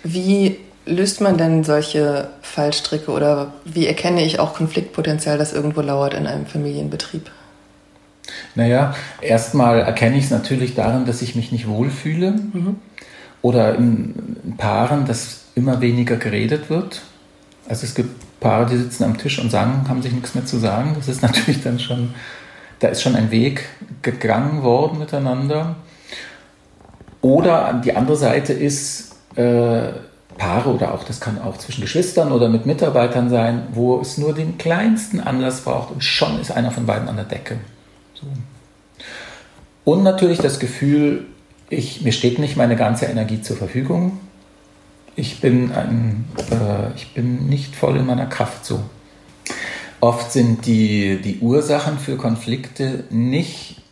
Wie 0.02 0.56
löst 0.86 1.20
man 1.20 1.38
denn 1.38 1.64
solche 1.64 2.28
Fallstricke 2.42 3.10
oder 3.10 3.52
wie 3.64 3.86
erkenne 3.86 4.24
ich 4.24 4.38
auch 4.38 4.54
Konfliktpotenzial, 4.54 5.38
das 5.38 5.52
irgendwo 5.52 5.80
lauert 5.80 6.14
in 6.14 6.26
einem 6.26 6.46
Familienbetrieb? 6.46 7.30
Naja, 8.54 8.94
erstmal 9.20 9.80
erkenne 9.80 10.16
ich 10.16 10.24
es 10.24 10.30
natürlich 10.30 10.74
darin, 10.74 11.04
dass 11.04 11.22
ich 11.22 11.34
mich 11.34 11.52
nicht 11.52 11.68
wohlfühle 11.68 12.32
mhm. 12.32 12.76
oder 13.42 13.74
in 13.74 14.54
Paaren, 14.56 15.06
dass 15.06 15.44
immer 15.54 15.80
weniger 15.80 16.16
geredet 16.16 16.70
wird. 16.70 17.02
Also 17.68 17.86
es 17.86 17.94
gibt 17.94 18.40
Paare, 18.40 18.66
die 18.66 18.76
sitzen 18.76 19.04
am 19.04 19.16
Tisch 19.16 19.38
und 19.38 19.50
sagen, 19.50 19.88
haben 19.88 20.02
sich 20.02 20.12
nichts 20.12 20.34
mehr 20.34 20.44
zu 20.44 20.58
sagen. 20.58 20.94
Das 20.96 21.08
ist 21.08 21.22
natürlich 21.22 21.62
dann 21.62 21.78
schon, 21.78 22.14
da 22.80 22.88
ist 22.88 23.02
schon 23.02 23.16
ein 23.16 23.30
Weg 23.30 23.64
gegangen 24.02 24.62
worden 24.62 24.98
miteinander. 24.98 25.76
Oder 27.22 27.80
die 27.84 27.96
andere 27.96 28.16
Seite 28.16 28.52
ist, 28.52 29.16
äh, 29.36 29.92
Paare 30.36 30.70
oder 30.70 30.92
auch, 30.92 31.04
das 31.04 31.20
kann 31.20 31.40
auch 31.40 31.56
zwischen 31.58 31.82
Geschwistern 31.82 32.32
oder 32.32 32.48
mit 32.48 32.66
Mitarbeitern 32.66 33.30
sein, 33.30 33.68
wo 33.72 34.00
es 34.00 34.18
nur 34.18 34.34
den 34.34 34.58
kleinsten 34.58 35.20
Anlass 35.20 35.60
braucht 35.60 35.92
und 35.92 36.02
schon 36.02 36.40
ist 36.40 36.50
einer 36.50 36.70
von 36.70 36.86
beiden 36.86 37.08
an 37.08 37.16
der 37.16 37.24
Decke. 37.24 37.58
So. 38.14 38.26
Und 39.84 40.02
natürlich 40.02 40.38
das 40.38 40.58
Gefühl, 40.58 41.26
ich, 41.68 42.02
mir 42.02 42.12
steht 42.12 42.38
nicht 42.38 42.56
meine 42.56 42.76
ganze 42.76 43.06
Energie 43.06 43.42
zur 43.42 43.56
Verfügung. 43.56 44.18
Ich 45.16 45.40
bin, 45.40 45.72
ein, 45.72 46.24
äh, 46.50 46.94
ich 46.96 47.14
bin 47.14 47.48
nicht 47.48 47.76
voll 47.76 47.96
in 47.96 48.06
meiner 48.06 48.26
Kraft 48.26 48.64
so. 48.64 48.82
Oft 50.00 50.32
sind 50.32 50.66
die, 50.66 51.20
die 51.22 51.38
Ursachen 51.40 51.98
für 51.98 52.16
Konflikte 52.16 53.04
nicht 53.10 53.82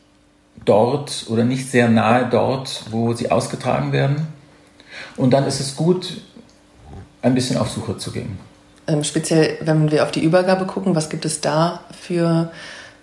dort 0.64 1.26
oder 1.29 1.45
nicht 1.45 1.71
sehr 1.71 1.88
nahe 1.88 2.29
dort, 2.29 2.85
wo 2.91 3.14
sie 3.14 3.31
ausgetragen 3.31 3.93
werden. 3.93 4.26
Und 5.17 5.31
dann 5.33 5.47
ist 5.47 5.61
es 5.61 5.76
gut, 5.76 6.21
ein 7.23 7.35
bisschen 7.35 7.57
auf 7.57 7.71
Suche 7.71 7.97
zu 7.97 8.12
gehen. 8.12 8.38
Ähm, 8.87 9.05
speziell, 9.05 9.59
wenn 9.61 9.91
wir 9.91 10.02
auf 10.02 10.11
die 10.11 10.23
Übergabe 10.23 10.67
gucken, 10.67 10.95
was 10.95 11.09
gibt 11.09 11.25
es 11.25 11.41
da 11.41 11.81
für 11.99 12.50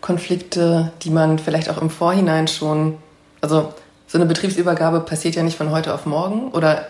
Konflikte, 0.01 0.91
die 1.01 1.09
man 1.09 1.39
vielleicht 1.39 1.69
auch 1.69 1.81
im 1.81 1.89
Vorhinein 1.89 2.47
schon, 2.47 2.97
also 3.41 3.73
so 4.07 4.17
eine 4.17 4.25
Betriebsübergabe 4.25 5.01
passiert 5.01 5.35
ja 5.35 5.43
nicht 5.43 5.57
von 5.57 5.71
heute 5.71 5.93
auf 5.93 6.05
morgen 6.05 6.51
oder 6.51 6.87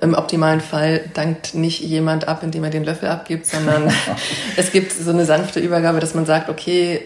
im 0.00 0.14
optimalen 0.14 0.60
Fall 0.60 1.00
dankt 1.14 1.54
nicht 1.54 1.80
jemand 1.80 2.28
ab, 2.28 2.42
indem 2.42 2.64
er 2.64 2.70
den 2.70 2.84
Löffel 2.84 3.08
abgibt, 3.08 3.46
sondern 3.46 3.90
es 4.56 4.72
gibt 4.72 4.92
so 4.92 5.10
eine 5.10 5.24
sanfte 5.24 5.60
Übergabe, 5.60 6.00
dass 6.00 6.14
man 6.14 6.26
sagt, 6.26 6.48
okay, 6.48 7.02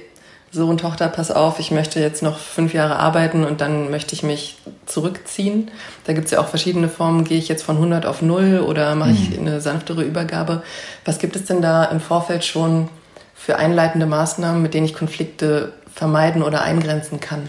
Sohn, 0.54 0.76
Tochter, 0.76 1.08
pass 1.08 1.30
auf, 1.30 1.58
ich 1.60 1.70
möchte 1.70 1.98
jetzt 1.98 2.22
noch 2.22 2.38
fünf 2.38 2.74
Jahre 2.74 2.96
arbeiten 2.96 3.44
und 3.44 3.62
dann 3.62 3.90
möchte 3.90 4.14
ich 4.14 4.22
mich 4.22 4.58
zurückziehen. 4.84 5.70
Da 6.04 6.12
gibt 6.12 6.26
es 6.26 6.32
ja 6.32 6.40
auch 6.40 6.48
verschiedene 6.48 6.90
Formen. 6.90 7.24
Gehe 7.24 7.38
ich 7.38 7.48
jetzt 7.48 7.62
von 7.62 7.76
100 7.76 8.04
auf 8.04 8.20
0 8.20 8.60
oder 8.60 8.94
mache 8.94 9.12
ich 9.12 9.30
mhm. 9.30 9.46
eine 9.46 9.60
sanftere 9.62 10.02
Übergabe? 10.02 10.62
Was 11.06 11.18
gibt 11.18 11.36
es 11.36 11.46
denn 11.46 11.62
da 11.62 11.84
im 11.84 12.00
Vorfeld 12.00 12.44
schon 12.44 12.90
für 13.34 13.56
einleitende 13.56 14.04
Maßnahmen, 14.04 14.60
mit 14.60 14.74
denen 14.74 14.84
ich 14.84 14.92
Konflikte 14.92 15.72
vermeiden 15.94 16.42
oder 16.42 16.60
eingrenzen 16.60 17.18
kann? 17.18 17.48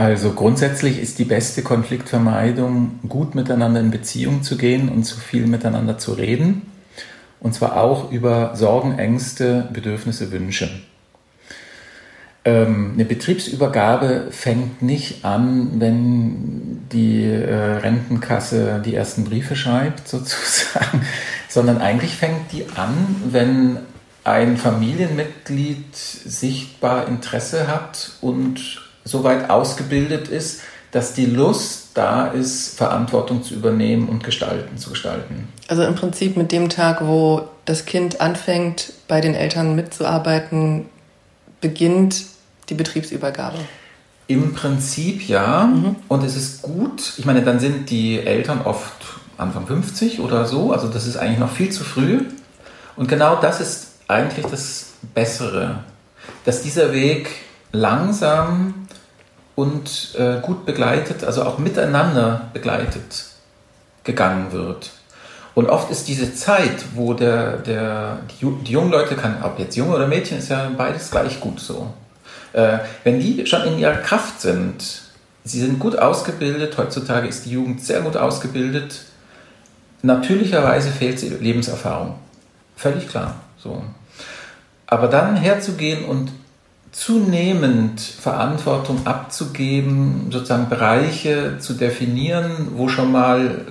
Also 0.00 0.32
grundsätzlich 0.32 0.98
ist 0.98 1.18
die 1.18 1.26
beste 1.26 1.60
Konfliktvermeidung, 1.60 3.00
gut 3.06 3.34
miteinander 3.34 3.80
in 3.80 3.90
Beziehung 3.90 4.42
zu 4.42 4.56
gehen 4.56 4.88
und 4.88 5.04
zu 5.04 5.20
viel 5.20 5.46
miteinander 5.46 5.98
zu 5.98 6.14
reden. 6.14 6.62
Und 7.38 7.52
zwar 7.52 7.76
auch 7.78 8.10
über 8.10 8.56
Sorgen, 8.56 8.98
Ängste, 8.98 9.68
Bedürfnisse, 9.70 10.32
Wünsche. 10.32 10.70
Ähm, 12.46 12.92
eine 12.94 13.04
Betriebsübergabe 13.04 14.28
fängt 14.30 14.80
nicht 14.80 15.26
an, 15.26 15.72
wenn 15.80 16.88
die 16.90 17.24
äh, 17.26 17.54
Rentenkasse 17.54 18.80
die 18.82 18.94
ersten 18.94 19.24
Briefe 19.24 19.54
schreibt, 19.54 20.08
sozusagen, 20.08 21.04
sondern 21.46 21.76
eigentlich 21.76 22.14
fängt 22.14 22.52
die 22.52 22.64
an, 22.74 23.16
wenn 23.30 23.76
ein 24.24 24.56
Familienmitglied 24.56 25.94
sichtbar 25.94 27.06
Interesse 27.06 27.68
hat 27.68 28.12
und 28.22 28.79
soweit 29.04 29.50
ausgebildet 29.50 30.28
ist, 30.28 30.60
dass 30.92 31.14
die 31.14 31.26
Lust 31.26 31.90
da 31.94 32.26
ist, 32.26 32.76
Verantwortung 32.76 33.42
zu 33.42 33.54
übernehmen 33.54 34.08
und 34.08 34.24
gestalten, 34.24 34.76
zu 34.76 34.90
gestalten. 34.90 35.48
Also 35.68 35.82
im 35.84 35.94
Prinzip 35.94 36.36
mit 36.36 36.52
dem 36.52 36.68
Tag, 36.68 37.06
wo 37.06 37.48
das 37.64 37.86
Kind 37.86 38.20
anfängt, 38.20 38.92
bei 39.06 39.20
den 39.20 39.34
Eltern 39.34 39.76
mitzuarbeiten, 39.76 40.86
beginnt 41.60 42.24
die 42.68 42.74
Betriebsübergabe. 42.74 43.58
Im 44.26 44.54
Prinzip 44.54 45.28
ja. 45.28 45.64
Mhm. 45.66 45.96
Und 46.08 46.24
es 46.24 46.36
ist 46.36 46.62
gut. 46.62 47.14
Ich 47.18 47.24
meine, 47.24 47.42
dann 47.42 47.60
sind 47.60 47.90
die 47.90 48.20
Eltern 48.20 48.62
oft 48.62 48.94
Anfang 49.36 49.66
50 49.66 50.20
oder 50.20 50.44
so. 50.44 50.72
Also 50.72 50.88
das 50.88 51.06
ist 51.06 51.16
eigentlich 51.16 51.38
noch 51.38 51.50
viel 51.50 51.70
zu 51.70 51.82
früh. 51.84 52.22
Und 52.96 53.08
genau 53.08 53.40
das 53.40 53.60
ist 53.60 53.88
eigentlich 54.08 54.46
das 54.46 54.92
Bessere. 55.14 55.84
Dass 56.44 56.62
dieser 56.62 56.92
Weg 56.92 57.28
langsam 57.72 58.79
und 59.60 60.14
äh, 60.18 60.40
gut 60.40 60.64
begleitet, 60.64 61.22
also 61.22 61.42
auch 61.42 61.58
miteinander 61.58 62.48
begleitet 62.54 63.26
gegangen 64.04 64.52
wird. 64.52 64.90
Und 65.54 65.68
oft 65.68 65.90
ist 65.90 66.08
diese 66.08 66.34
Zeit, 66.34 66.82
wo 66.94 67.12
der, 67.12 67.58
der, 67.58 68.20
die, 68.30 68.50
die 68.64 68.72
jungen 68.72 68.90
Leute, 68.90 69.16
kann, 69.16 69.42
ob 69.42 69.58
jetzt 69.58 69.76
Junge 69.76 69.94
oder 69.96 70.06
Mädchen, 70.06 70.38
ist 70.38 70.48
ja 70.48 70.70
beides 70.74 71.10
gleich 71.10 71.40
gut 71.40 71.60
so. 71.60 71.92
Äh, 72.54 72.78
wenn 73.04 73.20
die 73.20 73.44
schon 73.44 73.64
in 73.64 73.78
ihrer 73.78 73.96
Kraft 73.96 74.40
sind, 74.40 75.02
sie 75.44 75.60
sind 75.60 75.78
gut 75.78 75.98
ausgebildet, 75.98 76.78
heutzutage 76.78 77.28
ist 77.28 77.44
die 77.44 77.50
Jugend 77.50 77.84
sehr 77.84 78.00
gut 78.00 78.16
ausgebildet, 78.16 79.02
natürlicherweise 80.00 80.90
fehlt 80.90 81.18
sie 81.18 81.28
Lebenserfahrung. 81.28 82.14
Völlig 82.76 83.08
klar. 83.08 83.34
So. 83.58 83.84
Aber 84.86 85.08
dann 85.08 85.36
herzugehen 85.36 86.06
und 86.06 86.30
zunehmend 86.92 88.00
Verantwortung 88.00 89.06
abzugeben, 89.06 90.26
sozusagen 90.30 90.68
Bereiche 90.68 91.58
zu 91.58 91.74
definieren, 91.74 92.72
wo 92.74 92.88
schon 92.88 93.12
mal 93.12 93.66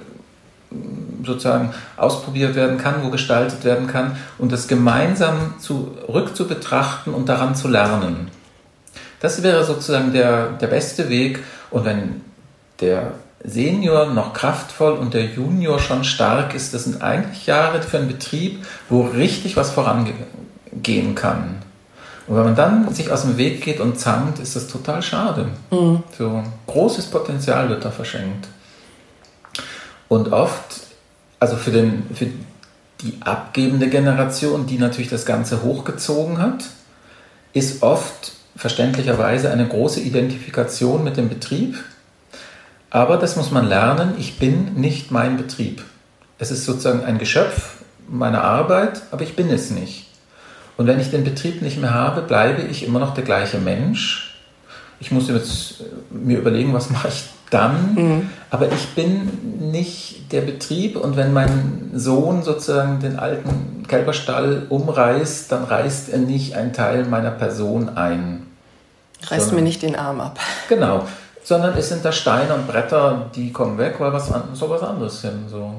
sozusagen 1.24 1.74
ausprobiert 1.98 2.56
werden 2.56 2.78
kann, 2.78 3.04
wo 3.04 3.10
gestaltet 3.10 3.64
werden 3.66 3.88
kann 3.88 4.16
und 4.38 4.52
das 4.52 4.68
gemeinsam 4.68 5.56
zurück 5.60 6.36
zu 6.36 6.48
betrachten 6.48 7.14
und 7.14 7.28
daran 7.28 7.56
zu 7.56 7.68
lernen. 7.68 8.30
Das 9.20 9.44
wäre 9.44 9.66
sozusagen 9.66 10.14
der, 10.14 10.52
der 10.52 10.68
beste 10.68 11.10
Weg. 11.10 11.44
Und 11.72 11.86
wenn 11.86 12.22
der 12.80 13.14
Senior 13.44 14.08
noch 14.08 14.34
kraftvoll 14.34 14.94
und 14.94 15.14
der 15.14 15.26
Junior 15.26 15.80
schon 15.80 16.04
stark 16.04 16.54
ist, 16.54 16.74
das 16.74 16.86
sind 16.86 17.02
eigentlich 17.02 17.46
Jahre 17.46 17.82
für 17.82 17.98
einen 17.98 18.08
Betrieb, 18.08 18.66
wo 18.90 19.02
richtig 19.02 19.58
was 19.58 19.72
vorangehen 19.72 21.16
kann. 21.16 21.58
Und 22.30 22.36
wenn 22.36 22.44
man 22.44 22.56
dann 22.56 22.94
sich 22.94 23.12
aus 23.12 23.24
dem 23.24 23.38
Weg 23.38 23.62
geht 23.62 23.80
und 23.80 24.00
zankt, 24.00 24.38
ist 24.38 24.56
das 24.56 24.68
total 24.68 25.02
schade. 25.02 25.48
Mhm. 25.72 26.04
So 26.16 26.44
großes 26.68 27.08
Potenzial 27.08 27.70
wird 27.70 27.84
da 27.84 27.90
verschenkt. 27.90 28.48
Und 30.08 30.32
oft, 30.32 30.82
also 31.40 31.56
für, 31.56 31.72
den, 31.72 32.04
für 32.14 32.28
die 33.02 33.18
abgebende 33.22 33.90
Generation, 33.90 34.68
die 34.68 34.78
natürlich 34.78 35.10
das 35.10 35.26
Ganze 35.26 35.64
hochgezogen 35.64 36.38
hat, 36.38 36.66
ist 37.54 37.82
oft 37.82 38.34
verständlicherweise 38.56 39.52
eine 39.52 39.68
große 39.68 40.00
Identifikation 40.00 41.04
mit 41.04 41.18
dem 41.18 41.30
Betrieb. 41.30 41.84
Aber 42.92 43.18
das 43.18 43.38
muss 43.38 43.50
man 43.50 43.68
lernen, 43.68 44.14
ich 44.20 44.38
bin 44.38 44.76
nicht 44.76 45.10
mein 45.10 45.36
Betrieb. 45.38 45.84
Es 46.38 46.52
ist 46.52 46.66
sozusagen 46.66 47.04
ein 47.04 47.18
Geschöpf 47.18 47.78
meiner 48.08 48.44
Arbeit, 48.44 49.02
aber 49.10 49.24
ich 49.24 49.36
bin 49.36 49.50
es 49.50 49.72
nicht. 49.72 50.09
Und 50.80 50.88
wenn 50.88 51.02
ich 51.02 51.12
den 51.12 51.26
Betrieb 51.26 51.62
nicht 51.62 51.78
mehr 51.78 51.94
habe, 51.94 52.22
bleibe 52.22 52.62
ich 52.62 52.86
immer 52.88 53.00
noch 53.00 53.14
der 53.14 53.26
gleiche 53.26 53.58
Mensch. 53.58 54.34
Ich 55.02 55.12
muss 55.12 55.28
jetzt 55.28 55.84
mir 56.10 56.38
überlegen, 56.38 56.74
was 56.74 56.90
mache 56.90 57.10
ich 57.10 57.26
dann. 57.50 57.96
Mhm. 57.96 58.30
Aber 58.50 58.72
ich 58.72 58.88
bin 58.96 59.72
nicht 59.72 60.32
der 60.32 60.40
Betrieb 60.40 60.96
und 60.96 61.18
wenn 61.18 61.34
mein 61.34 61.92
Sohn 61.94 62.44
sozusagen 62.44 63.02
den 63.02 63.20
alten 63.20 63.84
Kälberstall 63.90 64.68
umreißt, 64.70 65.52
dann 65.52 65.66
reißt 65.66 66.14
er 66.14 66.20
nicht 66.20 66.56
einen 66.56 66.72
Teil 66.72 67.04
meiner 67.04 67.32
Person 67.32 67.98
ein. 67.98 68.48
Reißt 69.24 69.48
sondern, 69.48 69.56
mir 69.56 69.62
nicht 69.64 69.82
den 69.82 69.98
Arm 69.98 70.22
ab. 70.22 70.40
Genau. 70.70 71.06
Sondern 71.44 71.78
es 71.78 71.90
sind 71.90 72.06
da 72.06 72.14
Steine 72.14 72.56
und 72.56 72.68
Bretter, 72.68 73.30
die 73.36 73.52
kommen 73.52 73.78
weg, 73.78 73.96
weil 74.00 74.14
was 74.14 74.32
an, 74.32 74.44
so 74.54 74.70
was 74.70 74.82
anderes 74.82 75.20
hin. 75.20 75.44
So. 75.50 75.74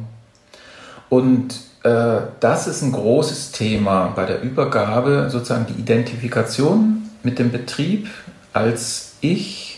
Und 1.11 1.61
äh, 1.83 2.21
das 2.41 2.67
ist 2.67 2.81
ein 2.81 2.93
großes 2.93 3.53
Thema 3.53 4.13
bei 4.17 4.25
der 4.25 4.41
Übergabe, 4.41 5.29
sozusagen 5.29 5.67
die 5.67 5.79
Identifikation 5.79 7.11
mit 7.23 7.39
dem 7.39 7.53
Betrieb 7.53 8.09
als 8.53 9.13
ich 9.21 9.71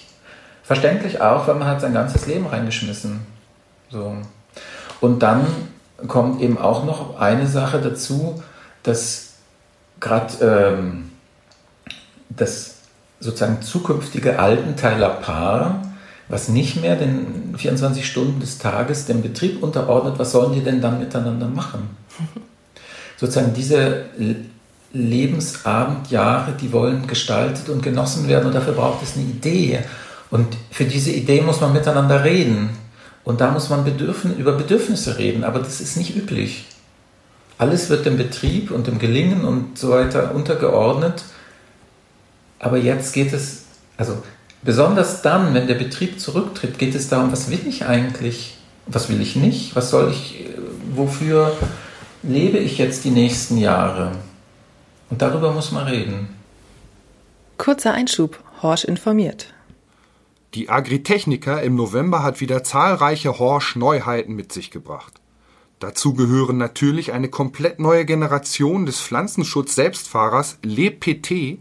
Verständlich 0.62 1.20
auch, 1.20 1.48
weil 1.48 1.56
man 1.56 1.68
hat 1.68 1.80
sein 1.80 1.92
ganzes 1.92 2.26
Leben 2.26 2.46
reingeschmissen. 2.46 3.20
So. 3.90 4.16
Und 5.00 5.18
dann 5.22 5.44
kommt 6.06 6.40
eben 6.40 6.56
auch 6.56 6.84
noch 6.84 7.20
eine 7.20 7.46
Sache 7.46 7.80
dazu, 7.80 8.42
dass 8.82 9.34
gerade 10.00 10.76
ähm, 10.78 11.10
das 12.30 12.76
sozusagen 13.20 13.60
zukünftige 13.60 14.38
Altenteiler-Paar, 14.38 15.82
was 16.32 16.48
nicht 16.48 16.80
mehr 16.80 16.96
den 16.96 17.54
24 17.58 18.06
Stunden 18.06 18.40
des 18.40 18.56
Tages 18.56 19.04
dem 19.04 19.20
Betrieb 19.20 19.62
unterordnet, 19.62 20.14
was 20.16 20.32
sollen 20.32 20.54
die 20.54 20.62
denn 20.62 20.80
dann 20.80 20.98
miteinander 20.98 21.46
machen? 21.46 21.90
sozusagen 23.18 23.52
diese 23.52 24.06
Lebensabendjahre, 24.94 26.52
die 26.58 26.72
wollen 26.72 27.06
gestaltet 27.06 27.68
und 27.68 27.82
genossen 27.82 28.28
werden 28.28 28.46
und 28.46 28.54
dafür 28.54 28.72
braucht 28.72 29.02
es 29.02 29.14
eine 29.14 29.26
Idee. 29.26 29.80
Und 30.30 30.56
für 30.70 30.86
diese 30.86 31.10
Idee 31.10 31.42
muss 31.42 31.60
man 31.60 31.74
miteinander 31.74 32.24
reden. 32.24 32.70
Und 33.24 33.42
da 33.42 33.50
muss 33.50 33.68
man 33.68 33.84
Bedürfn 33.84 34.34
über 34.38 34.52
Bedürfnisse 34.52 35.18
reden, 35.18 35.44
aber 35.44 35.58
das 35.58 35.82
ist 35.82 35.98
nicht 35.98 36.16
üblich. 36.16 36.64
Alles 37.58 37.90
wird 37.90 38.06
dem 38.06 38.16
Betrieb 38.16 38.70
und 38.70 38.86
dem 38.86 38.98
Gelingen 38.98 39.44
und 39.44 39.78
so 39.78 39.90
weiter 39.90 40.34
untergeordnet. 40.34 41.24
Aber 42.58 42.78
jetzt 42.78 43.12
geht 43.12 43.34
es, 43.34 43.64
also 43.98 44.22
besonders 44.62 45.22
dann, 45.22 45.54
wenn 45.54 45.66
der 45.66 45.74
Betrieb 45.74 46.20
zurücktritt, 46.20 46.78
geht 46.78 46.94
es 46.94 47.08
darum, 47.08 47.32
was 47.32 47.50
will 47.50 47.60
ich 47.66 47.86
eigentlich, 47.86 48.56
was 48.86 49.08
will 49.08 49.20
ich 49.20 49.36
nicht, 49.36 49.76
was 49.76 49.90
soll 49.90 50.10
ich, 50.10 50.46
wofür 50.94 51.56
lebe 52.22 52.58
ich 52.58 52.78
jetzt 52.78 53.04
die 53.04 53.10
nächsten 53.10 53.58
Jahre. 53.58 54.12
Und 55.10 55.22
darüber 55.22 55.52
muss 55.52 55.72
man 55.72 55.86
reden. 55.86 56.28
Kurzer 57.58 57.92
Einschub, 57.92 58.38
Horsch 58.62 58.84
informiert. 58.84 59.52
Die 60.54 60.68
Agritechnica 60.68 61.58
im 61.58 61.76
November 61.76 62.22
hat 62.22 62.40
wieder 62.40 62.62
zahlreiche 62.62 63.38
Horsch-Neuheiten 63.38 64.34
mit 64.34 64.52
sich 64.52 64.70
gebracht. 64.70 65.14
Dazu 65.78 66.14
gehören 66.14 66.58
natürlich 66.58 67.12
eine 67.12 67.28
komplett 67.28 67.80
neue 67.80 68.04
Generation 68.04 68.86
des 68.86 69.00
Pflanzenschutz-Selbstfahrers 69.00 70.58
LePT, 70.62 71.58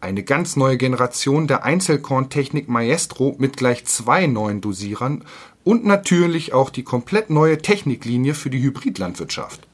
eine 0.00 0.22
ganz 0.22 0.56
neue 0.56 0.76
Generation 0.76 1.46
der 1.46 1.64
Einzelkorntechnik 1.64 2.68
Maestro 2.68 3.34
mit 3.38 3.56
gleich 3.56 3.84
zwei 3.84 4.26
neuen 4.26 4.60
Dosierern 4.60 5.24
und 5.64 5.84
natürlich 5.84 6.52
auch 6.52 6.70
die 6.70 6.84
komplett 6.84 7.30
neue 7.30 7.58
Techniklinie 7.58 8.34
für 8.34 8.50
die 8.50 8.62
Hybridlandwirtschaft. 8.62 9.66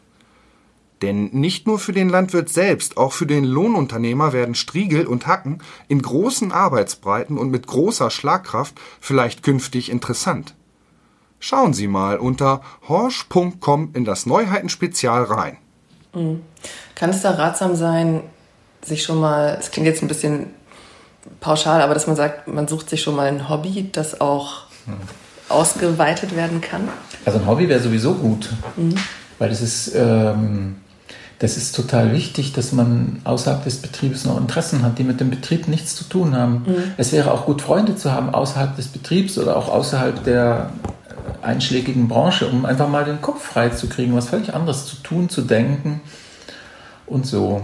Denn 1.02 1.26
nicht 1.32 1.66
nur 1.66 1.78
für 1.78 1.92
den 1.92 2.08
Landwirt 2.08 2.48
selbst, 2.48 2.96
auch 2.96 3.12
für 3.12 3.26
den 3.26 3.44
Lohnunternehmer 3.44 4.32
werden 4.32 4.54
Striegel 4.54 5.06
und 5.06 5.26
Hacken 5.26 5.62
in 5.88 6.00
großen 6.00 6.52
Arbeitsbreiten 6.52 7.36
und 7.36 7.50
mit 7.50 7.66
großer 7.66 8.10
Schlagkraft 8.10 8.74
vielleicht 9.00 9.42
künftig 9.42 9.90
interessant. 9.90 10.54
Schauen 11.38 11.74
Sie 11.74 11.86
mal 11.86 12.18
unter 12.18 12.62
horsch.com 12.88 13.90
in 13.92 14.06
das 14.06 14.24
Neuheitenspezial 14.24 15.24
rein. 15.24 15.58
Mhm. 16.14 16.42
Kann 16.94 17.10
es 17.10 17.20
da 17.20 17.32
ratsam 17.32 17.76
sein, 17.76 18.22
sich 18.86 19.02
schon 19.02 19.20
mal, 19.20 19.56
es 19.58 19.70
klingt 19.70 19.86
jetzt 19.86 20.02
ein 20.02 20.08
bisschen 20.08 20.46
pauschal, 21.40 21.82
aber 21.82 21.94
dass 21.94 22.06
man 22.06 22.16
sagt, 22.16 22.48
man 22.48 22.68
sucht 22.68 22.90
sich 22.90 23.02
schon 23.02 23.16
mal 23.16 23.26
ein 23.26 23.48
Hobby, 23.48 23.88
das 23.92 24.20
auch 24.20 24.66
mhm. 24.86 24.94
ausgeweitet 25.48 26.36
werden 26.36 26.60
kann? 26.60 26.88
Also 27.24 27.38
ein 27.38 27.46
Hobby 27.46 27.68
wäre 27.68 27.80
sowieso 27.80 28.14
gut, 28.14 28.50
mhm. 28.76 28.94
weil 29.38 29.50
es 29.50 29.60
ist 29.60 29.94
ähm, 29.94 30.76
das 31.38 31.58
ist 31.58 31.74
total 31.76 32.12
wichtig, 32.12 32.54
dass 32.54 32.72
man 32.72 33.20
außerhalb 33.24 33.62
des 33.62 33.82
Betriebes 33.82 34.24
noch 34.24 34.38
Interessen 34.38 34.82
hat, 34.82 34.98
die 34.98 35.04
mit 35.04 35.20
dem 35.20 35.28
Betrieb 35.28 35.68
nichts 35.68 35.94
zu 35.94 36.04
tun 36.04 36.34
haben. 36.34 36.64
Mhm. 36.66 36.94
Es 36.96 37.12
wäre 37.12 37.30
auch 37.30 37.44
gut, 37.44 37.60
Freunde 37.60 37.94
zu 37.94 38.12
haben 38.12 38.30
außerhalb 38.30 38.74
des 38.76 38.88
Betriebs 38.88 39.36
oder 39.36 39.56
auch 39.56 39.68
außerhalb 39.68 40.24
der 40.24 40.70
einschlägigen 41.42 42.08
Branche, 42.08 42.46
um 42.46 42.64
einfach 42.64 42.88
mal 42.88 43.04
den 43.04 43.20
Kopf 43.20 43.42
frei 43.42 43.68
zu 43.68 43.88
kriegen, 43.88 44.16
was 44.16 44.28
völlig 44.28 44.54
anderes 44.54 44.86
zu 44.86 44.96
tun, 44.96 45.28
zu 45.28 45.42
denken 45.42 46.00
und 47.06 47.26
so. 47.26 47.60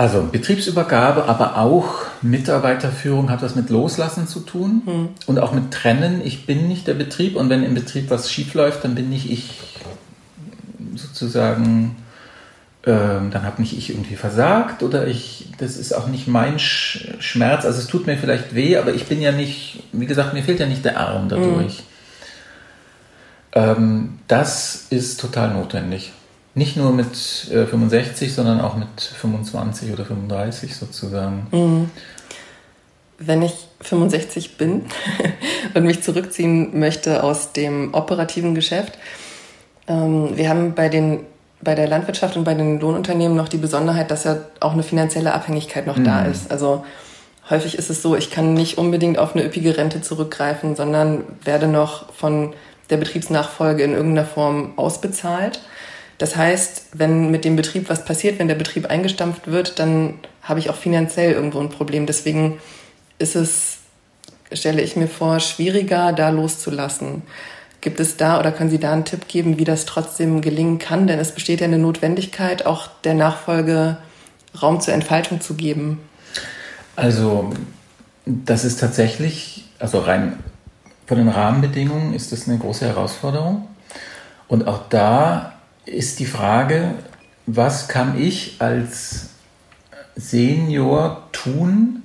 Also 0.00 0.22
Betriebsübergabe, 0.22 1.26
aber 1.26 1.58
auch 1.58 2.06
Mitarbeiterführung 2.22 3.28
hat 3.28 3.42
was 3.42 3.54
mit 3.54 3.68
Loslassen 3.68 4.26
zu 4.26 4.40
tun 4.40 4.80
mhm. 4.86 5.08
und 5.26 5.38
auch 5.38 5.52
mit 5.52 5.72
Trennen. 5.72 6.22
Ich 6.24 6.46
bin 6.46 6.68
nicht 6.68 6.86
der 6.86 6.94
Betrieb 6.94 7.36
und 7.36 7.50
wenn 7.50 7.62
im 7.62 7.74
Betrieb 7.74 8.08
was 8.08 8.32
schief 8.32 8.54
läuft, 8.54 8.82
dann 8.82 8.94
bin 8.94 9.10
nicht 9.10 9.30
ich 9.30 9.50
sozusagen 10.96 11.96
ähm, 12.86 13.30
dann 13.30 13.42
habe 13.42 13.60
nicht 13.60 13.76
ich 13.76 13.90
irgendwie 13.90 14.16
versagt 14.16 14.82
oder 14.82 15.06
ich, 15.06 15.48
das 15.58 15.76
ist 15.76 15.92
auch 15.92 16.06
nicht 16.06 16.26
mein 16.26 16.58
Schmerz. 16.58 17.66
Also 17.66 17.78
es 17.80 17.86
tut 17.86 18.06
mir 18.06 18.16
vielleicht 18.16 18.54
weh, 18.54 18.78
aber 18.78 18.94
ich 18.94 19.04
bin 19.04 19.20
ja 19.20 19.32
nicht, 19.32 19.82
wie 19.92 20.06
gesagt, 20.06 20.32
mir 20.32 20.42
fehlt 20.42 20.60
ja 20.60 20.66
nicht 20.66 20.82
der 20.82 20.98
Arm 20.98 21.28
dadurch. 21.28 21.82
Mhm. 21.82 21.84
Ähm, 23.52 24.18
das 24.28 24.86
ist 24.88 25.20
total 25.20 25.52
notwendig. 25.52 26.12
Nicht 26.54 26.76
nur 26.76 26.92
mit 26.92 27.48
äh, 27.50 27.66
65, 27.66 28.34
sondern 28.34 28.60
auch 28.60 28.76
mit 28.76 29.00
25 29.00 29.92
oder 29.92 30.04
35 30.04 30.76
sozusagen. 30.76 31.46
Mhm. 31.52 31.90
Wenn 33.18 33.42
ich 33.42 33.68
65 33.82 34.56
bin 34.56 34.86
und 35.74 35.84
mich 35.84 36.02
zurückziehen 36.02 36.78
möchte 36.78 37.22
aus 37.22 37.52
dem 37.52 37.94
operativen 37.94 38.54
Geschäft, 38.54 38.98
ähm, 39.86 40.36
wir 40.36 40.48
haben 40.48 40.74
bei 40.74 40.88
den 40.88 41.20
bei 41.62 41.74
der 41.74 41.88
Landwirtschaft 41.88 42.36
und 42.36 42.44
bei 42.44 42.54
den 42.54 42.80
Lohnunternehmen 42.80 43.36
noch 43.36 43.48
die 43.48 43.58
Besonderheit, 43.58 44.10
dass 44.10 44.24
ja 44.24 44.38
auch 44.60 44.72
eine 44.72 44.82
finanzielle 44.82 45.34
Abhängigkeit 45.34 45.86
noch 45.86 45.98
mhm. 45.98 46.04
da 46.04 46.24
ist. 46.24 46.50
Also 46.50 46.84
häufig 47.50 47.76
ist 47.76 47.90
es 47.90 48.02
so, 48.02 48.16
ich 48.16 48.30
kann 48.30 48.54
nicht 48.54 48.78
unbedingt 48.78 49.18
auf 49.18 49.34
eine 49.34 49.44
üppige 49.44 49.76
Rente 49.76 50.00
zurückgreifen, 50.00 50.74
sondern 50.74 51.24
werde 51.44 51.68
noch 51.68 52.12
von 52.14 52.54
der 52.88 52.96
Betriebsnachfolge 52.96 53.82
in 53.82 53.92
irgendeiner 53.92 54.26
Form 54.26 54.72
ausbezahlt. 54.76 55.60
Das 56.20 56.36
heißt, 56.36 56.88
wenn 56.92 57.30
mit 57.30 57.46
dem 57.46 57.56
Betrieb 57.56 57.88
was 57.88 58.04
passiert, 58.04 58.38
wenn 58.38 58.46
der 58.46 58.54
Betrieb 58.54 58.90
eingestampft 58.90 59.46
wird, 59.46 59.78
dann 59.78 60.18
habe 60.42 60.60
ich 60.60 60.68
auch 60.68 60.76
finanziell 60.76 61.32
irgendwo 61.32 61.60
ein 61.60 61.70
Problem. 61.70 62.04
Deswegen 62.04 62.60
ist 63.18 63.36
es, 63.36 63.78
stelle 64.52 64.82
ich 64.82 64.96
mir 64.96 65.08
vor, 65.08 65.40
schwieriger, 65.40 66.12
da 66.12 66.28
loszulassen. 66.28 67.22
Gibt 67.80 68.00
es 68.00 68.18
da 68.18 68.38
oder 68.38 68.52
können 68.52 68.68
Sie 68.68 68.78
da 68.78 68.92
einen 68.92 69.06
Tipp 69.06 69.28
geben, 69.28 69.58
wie 69.58 69.64
das 69.64 69.86
trotzdem 69.86 70.42
gelingen 70.42 70.78
kann? 70.78 71.06
Denn 71.06 71.18
es 71.18 71.32
besteht 71.32 71.62
ja 71.62 71.66
eine 71.66 71.78
Notwendigkeit, 71.78 72.66
auch 72.66 72.88
der 73.02 73.14
Nachfolge 73.14 73.96
Raum 74.60 74.82
zur 74.82 74.92
Entfaltung 74.92 75.40
zu 75.40 75.54
geben. 75.54 76.00
Also 76.96 77.54
das 78.26 78.66
ist 78.66 78.78
tatsächlich, 78.78 79.64
also 79.78 80.00
rein 80.00 80.38
von 81.06 81.16
den 81.16 81.28
Rahmenbedingungen 81.28 82.12
ist 82.12 82.30
das 82.30 82.46
eine 82.46 82.58
große 82.58 82.86
Herausforderung. 82.86 83.68
Und 84.48 84.68
auch 84.68 84.82
da 84.90 85.54
ist 85.86 86.18
die 86.18 86.26
Frage, 86.26 86.94
was 87.46 87.88
kann 87.88 88.20
ich 88.20 88.56
als 88.60 89.30
Senior 90.16 91.28
tun, 91.32 92.02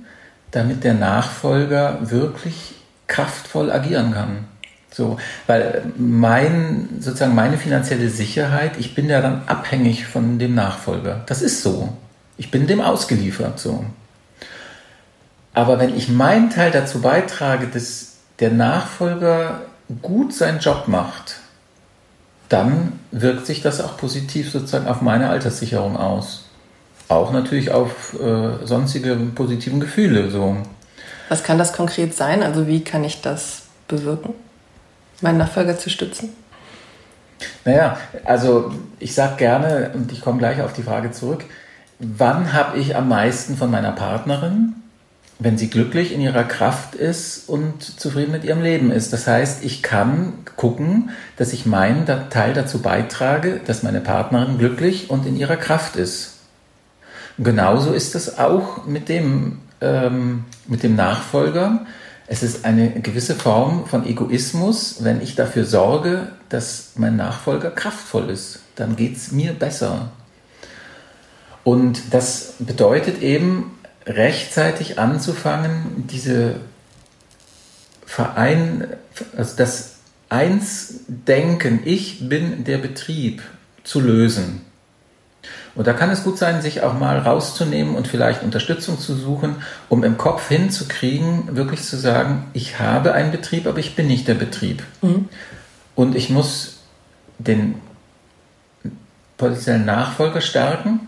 damit 0.50 0.84
der 0.84 0.94
Nachfolger 0.94 2.10
wirklich 2.10 2.74
kraftvoll 3.06 3.70
agieren 3.70 4.12
kann? 4.12 4.44
So, 4.90 5.18
weil 5.46 5.92
mein, 5.98 6.88
sozusagen 7.00 7.34
meine 7.34 7.58
finanzielle 7.58 8.08
Sicherheit, 8.08 8.78
ich 8.78 8.94
bin 8.94 9.10
ja 9.10 9.20
dann 9.20 9.42
abhängig 9.46 10.06
von 10.06 10.38
dem 10.38 10.54
Nachfolger. 10.54 11.22
Das 11.26 11.42
ist 11.42 11.62
so. 11.62 11.92
Ich 12.38 12.50
bin 12.50 12.66
dem 12.66 12.80
ausgeliefert, 12.80 13.58
so. 13.58 13.84
Aber 15.52 15.78
wenn 15.78 15.94
ich 15.94 16.08
meinen 16.08 16.48
Teil 16.50 16.70
dazu 16.70 17.02
beitrage, 17.02 17.66
dass 17.66 18.16
der 18.40 18.50
Nachfolger 18.50 19.62
gut 20.02 20.34
seinen 20.34 20.60
Job 20.60 20.88
macht, 20.88 21.36
dann 22.48 22.98
wirkt 23.20 23.46
sich 23.46 23.62
das 23.62 23.80
auch 23.80 23.96
positiv 23.96 24.50
sozusagen 24.50 24.86
auf 24.86 25.00
meine 25.00 25.30
Alterssicherung 25.30 25.96
aus. 25.96 26.44
Auch 27.08 27.32
natürlich 27.32 27.70
auf 27.70 28.14
äh, 28.20 28.66
sonstige 28.66 29.16
positiven 29.34 29.80
Gefühle. 29.80 30.30
So. 30.30 30.56
Was 31.28 31.42
kann 31.42 31.58
das 31.58 31.72
konkret 31.72 32.14
sein? 32.14 32.42
Also 32.42 32.66
wie 32.66 32.82
kann 32.82 33.04
ich 33.04 33.22
das 33.22 33.62
bewirken, 33.88 34.34
meinen 35.20 35.38
Nachfolger 35.38 35.78
zu 35.78 35.88
stützen? 35.88 36.30
Naja, 37.64 37.96
also 38.24 38.72
ich 38.98 39.14
sage 39.14 39.36
gerne, 39.36 39.90
und 39.94 40.12
ich 40.12 40.20
komme 40.20 40.38
gleich 40.38 40.60
auf 40.62 40.72
die 40.72 40.82
Frage 40.82 41.10
zurück, 41.10 41.44
wann 41.98 42.52
habe 42.52 42.78
ich 42.78 42.96
am 42.96 43.08
meisten 43.08 43.56
von 43.56 43.70
meiner 43.70 43.92
Partnerin 43.92 44.74
wenn 45.38 45.58
sie 45.58 45.68
glücklich 45.68 46.12
in 46.12 46.20
ihrer 46.20 46.44
Kraft 46.44 46.94
ist 46.94 47.48
und 47.48 47.82
zufrieden 47.82 48.32
mit 48.32 48.44
ihrem 48.44 48.62
Leben 48.62 48.90
ist. 48.90 49.12
Das 49.12 49.26
heißt, 49.26 49.64
ich 49.64 49.82
kann 49.82 50.32
gucken, 50.56 51.10
dass 51.36 51.52
ich 51.52 51.66
meinen 51.66 52.06
Teil 52.30 52.54
dazu 52.54 52.80
beitrage, 52.80 53.60
dass 53.66 53.82
meine 53.82 54.00
Partnerin 54.00 54.58
glücklich 54.58 55.10
und 55.10 55.26
in 55.26 55.36
ihrer 55.36 55.56
Kraft 55.56 55.96
ist. 55.96 56.36
Genauso 57.38 57.92
ist 57.92 58.14
es 58.14 58.38
auch 58.38 58.86
mit 58.86 59.10
dem, 59.10 59.58
ähm, 59.82 60.44
mit 60.66 60.82
dem 60.82 60.96
Nachfolger. 60.96 61.84
Es 62.26 62.42
ist 62.42 62.64
eine 62.64 62.90
gewisse 63.00 63.34
Form 63.34 63.86
von 63.86 64.06
Egoismus, 64.06 65.04
wenn 65.04 65.20
ich 65.20 65.34
dafür 65.34 65.66
sorge, 65.66 66.28
dass 66.48 66.92
mein 66.96 67.16
Nachfolger 67.16 67.70
kraftvoll 67.70 68.30
ist. 68.30 68.60
Dann 68.74 68.96
geht 68.96 69.16
es 69.16 69.32
mir 69.32 69.52
besser. 69.52 70.12
Und 71.62 72.14
das 72.14 72.54
bedeutet 72.58 73.22
eben, 73.22 73.75
rechtzeitig 74.06 74.98
anzufangen, 74.98 76.06
diese 76.10 76.56
Verein, 78.06 78.86
also 79.36 79.56
das 79.56 79.96
Eins-Denken, 80.28 81.80
ich 81.84 82.28
bin 82.28 82.64
der 82.64 82.78
Betrieb, 82.78 83.42
zu 83.84 84.00
lösen. 84.00 84.62
Und 85.76 85.86
da 85.86 85.92
kann 85.92 86.10
es 86.10 86.24
gut 86.24 86.38
sein, 86.38 86.62
sich 86.62 86.82
auch 86.82 86.94
mal 86.98 87.18
rauszunehmen 87.18 87.94
und 87.94 88.08
vielleicht 88.08 88.42
Unterstützung 88.42 88.98
zu 88.98 89.14
suchen, 89.14 89.56
um 89.88 90.02
im 90.02 90.16
Kopf 90.16 90.48
hinzukriegen, 90.48 91.54
wirklich 91.54 91.82
zu 91.82 91.96
sagen, 91.96 92.46
ich 92.52 92.80
habe 92.80 93.12
einen 93.12 93.30
Betrieb, 93.30 93.66
aber 93.66 93.78
ich 93.78 93.94
bin 93.94 94.08
nicht 94.08 94.26
der 94.26 94.34
Betrieb. 94.34 94.82
Mhm. 95.02 95.28
Und 95.94 96.16
ich 96.16 96.30
muss 96.30 96.78
den 97.38 97.76
potenziellen 99.36 99.84
Nachfolger 99.84 100.40
stärken 100.40 101.00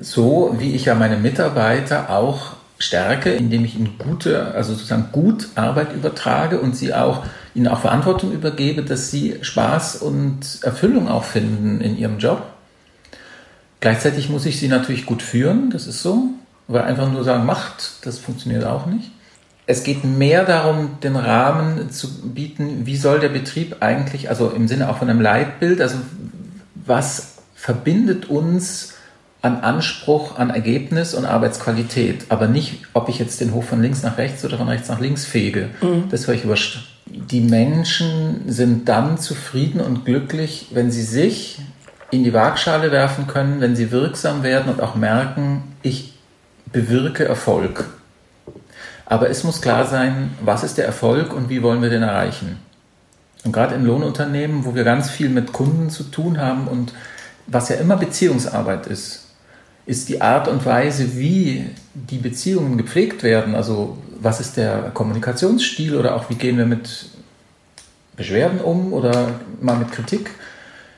so 0.00 0.56
wie 0.58 0.74
ich 0.74 0.86
ja 0.86 0.94
meine 0.94 1.16
Mitarbeiter 1.16 2.10
auch 2.10 2.56
stärke, 2.78 3.30
indem 3.30 3.64
ich 3.64 3.76
ihnen 3.76 3.98
gute, 3.98 4.54
also 4.54 4.72
sozusagen 4.72 5.08
gut 5.12 5.48
Arbeit 5.54 5.92
übertrage 5.92 6.58
und 6.60 6.74
sie 6.74 6.94
auch, 6.94 7.24
ihnen 7.54 7.68
auch 7.68 7.80
Verantwortung 7.80 8.32
übergebe, 8.32 8.82
dass 8.82 9.10
sie 9.10 9.36
Spaß 9.42 9.96
und 9.96 10.60
Erfüllung 10.62 11.08
auch 11.08 11.24
finden 11.24 11.82
in 11.82 11.98
ihrem 11.98 12.18
Job. 12.18 12.42
Gleichzeitig 13.80 14.30
muss 14.30 14.46
ich 14.46 14.58
sie 14.58 14.68
natürlich 14.68 15.04
gut 15.04 15.22
führen, 15.22 15.70
das 15.70 15.86
ist 15.86 16.02
so, 16.02 16.30
weil 16.68 16.82
einfach 16.82 17.10
nur 17.12 17.22
sagen, 17.22 17.44
macht, 17.44 18.06
das 18.06 18.18
funktioniert 18.18 18.64
auch 18.64 18.86
nicht. 18.86 19.10
Es 19.66 19.84
geht 19.84 20.02
mehr 20.04 20.44
darum, 20.44 20.98
den 21.02 21.16
Rahmen 21.16 21.90
zu 21.90 22.32
bieten, 22.32 22.86
wie 22.86 22.96
soll 22.96 23.20
der 23.20 23.28
Betrieb 23.28 23.76
eigentlich, 23.80 24.30
also 24.30 24.50
im 24.50 24.68
Sinne 24.68 24.88
auch 24.88 24.98
von 24.98 25.10
einem 25.10 25.20
Leitbild, 25.20 25.80
also 25.80 25.96
was 26.74 27.34
verbindet 27.54 28.30
uns 28.30 28.94
an 29.42 29.60
Anspruch, 29.60 30.38
an 30.38 30.50
Ergebnis 30.50 31.14
und 31.14 31.24
Arbeitsqualität, 31.24 32.26
aber 32.28 32.46
nicht, 32.46 32.82
ob 32.92 33.08
ich 33.08 33.18
jetzt 33.18 33.40
den 33.40 33.54
Hof 33.54 33.66
von 33.66 33.80
links 33.80 34.02
nach 34.02 34.18
rechts 34.18 34.44
oder 34.44 34.58
von 34.58 34.68
rechts 34.68 34.88
nach 34.88 35.00
links 35.00 35.24
fege. 35.24 35.70
Mhm. 35.80 36.08
Das 36.10 36.26
höre 36.26 36.34
ich 36.34 36.46
wurscht. 36.46 36.86
Die 37.06 37.40
Menschen 37.40 38.42
sind 38.46 38.88
dann 38.88 39.18
zufrieden 39.18 39.80
und 39.80 40.04
glücklich, 40.04 40.68
wenn 40.72 40.90
sie 40.90 41.02
sich 41.02 41.58
in 42.10 42.24
die 42.24 42.34
Waagschale 42.34 42.92
werfen 42.92 43.26
können, 43.26 43.60
wenn 43.60 43.76
sie 43.76 43.90
wirksam 43.90 44.42
werden 44.42 44.70
und 44.70 44.80
auch 44.80 44.94
merken, 44.94 45.62
ich 45.82 46.12
bewirke 46.72 47.24
Erfolg. 47.24 47.86
Aber 49.06 49.28
es 49.30 49.42
muss 49.42 49.60
klar 49.60 49.86
sein, 49.86 50.30
was 50.40 50.62
ist 50.62 50.78
der 50.78 50.86
Erfolg 50.86 51.32
und 51.32 51.48
wie 51.48 51.62
wollen 51.62 51.82
wir 51.82 51.90
den 51.90 52.02
erreichen. 52.02 52.58
Und 53.44 53.52
gerade 53.52 53.74
in 53.74 53.84
Lohnunternehmen, 53.84 54.64
wo 54.64 54.74
wir 54.74 54.84
ganz 54.84 55.10
viel 55.10 55.30
mit 55.30 55.52
Kunden 55.52 55.90
zu 55.90 56.04
tun 56.04 56.38
haben 56.38 56.68
und 56.68 56.92
was 57.46 57.70
ja 57.70 57.76
immer 57.76 57.96
Beziehungsarbeit 57.96 58.86
ist, 58.86 59.19
ist 59.90 60.08
die 60.08 60.20
Art 60.20 60.46
und 60.46 60.64
Weise, 60.64 61.18
wie 61.18 61.66
die 61.94 62.18
Beziehungen 62.18 62.78
gepflegt 62.78 63.24
werden. 63.24 63.56
Also 63.56 63.98
was 64.20 64.38
ist 64.38 64.56
der 64.56 64.92
Kommunikationsstil 64.94 65.96
oder 65.96 66.14
auch 66.14 66.30
wie 66.30 66.36
gehen 66.36 66.58
wir 66.58 66.66
mit 66.66 67.06
Beschwerden 68.16 68.60
um 68.60 68.92
oder 68.92 69.40
mal 69.60 69.76
mit 69.76 69.90
Kritik. 69.90 70.30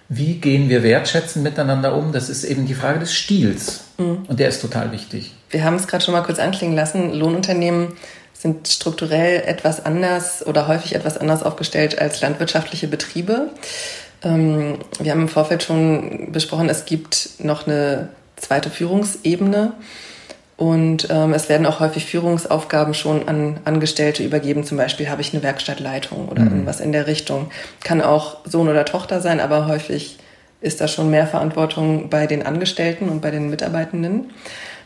Wie 0.08 0.34
gehen 0.34 0.68
wir 0.68 0.82
wertschätzend 0.82 1.42
miteinander 1.42 1.96
um? 1.96 2.12
Das 2.12 2.28
ist 2.28 2.44
eben 2.44 2.66
die 2.66 2.74
Frage 2.74 2.98
des 2.98 3.14
Stils. 3.14 3.84
Mhm. 3.96 4.26
Und 4.28 4.38
der 4.38 4.48
ist 4.48 4.60
total 4.60 4.92
wichtig. 4.92 5.32
Wir 5.48 5.64
haben 5.64 5.76
es 5.76 5.86
gerade 5.86 6.04
schon 6.04 6.12
mal 6.12 6.22
kurz 6.22 6.38
anklingen 6.38 6.76
lassen. 6.76 7.14
Lohnunternehmen 7.14 7.94
sind 8.34 8.68
strukturell 8.68 9.42
etwas 9.46 9.86
anders 9.86 10.44
oder 10.46 10.68
häufig 10.68 10.94
etwas 10.94 11.16
anders 11.16 11.42
aufgestellt 11.42 11.98
als 11.98 12.20
landwirtschaftliche 12.20 12.88
Betriebe. 12.88 13.48
Ähm, 14.22 14.78
wir 15.00 15.12
haben 15.12 15.22
im 15.22 15.28
Vorfeld 15.28 15.62
schon 15.62 16.30
besprochen, 16.32 16.68
es 16.68 16.84
gibt 16.84 17.30
noch 17.38 17.66
eine 17.66 18.10
zweite 18.42 18.68
Führungsebene. 18.70 19.72
Und 20.56 21.08
ähm, 21.10 21.32
es 21.32 21.48
werden 21.48 21.66
auch 21.66 21.80
häufig 21.80 22.04
Führungsaufgaben 22.04 22.94
schon 22.94 23.26
an 23.26 23.58
Angestellte 23.64 24.22
übergeben. 24.22 24.64
Zum 24.64 24.76
Beispiel 24.76 25.08
habe 25.08 25.22
ich 25.22 25.32
eine 25.32 25.42
Werkstattleitung 25.42 26.28
oder 26.28 26.42
mhm. 26.42 26.48
irgendwas 26.48 26.80
in 26.80 26.92
der 26.92 27.06
Richtung. 27.06 27.50
Kann 27.82 28.02
auch 28.02 28.38
Sohn 28.44 28.68
oder 28.68 28.84
Tochter 28.84 29.20
sein, 29.20 29.40
aber 29.40 29.66
häufig 29.66 30.18
ist 30.60 30.80
da 30.80 30.86
schon 30.86 31.10
mehr 31.10 31.26
Verantwortung 31.26 32.10
bei 32.10 32.26
den 32.26 32.44
Angestellten 32.44 33.08
und 33.08 33.20
bei 33.20 33.30
den 33.30 33.50
Mitarbeitenden. 33.50 34.30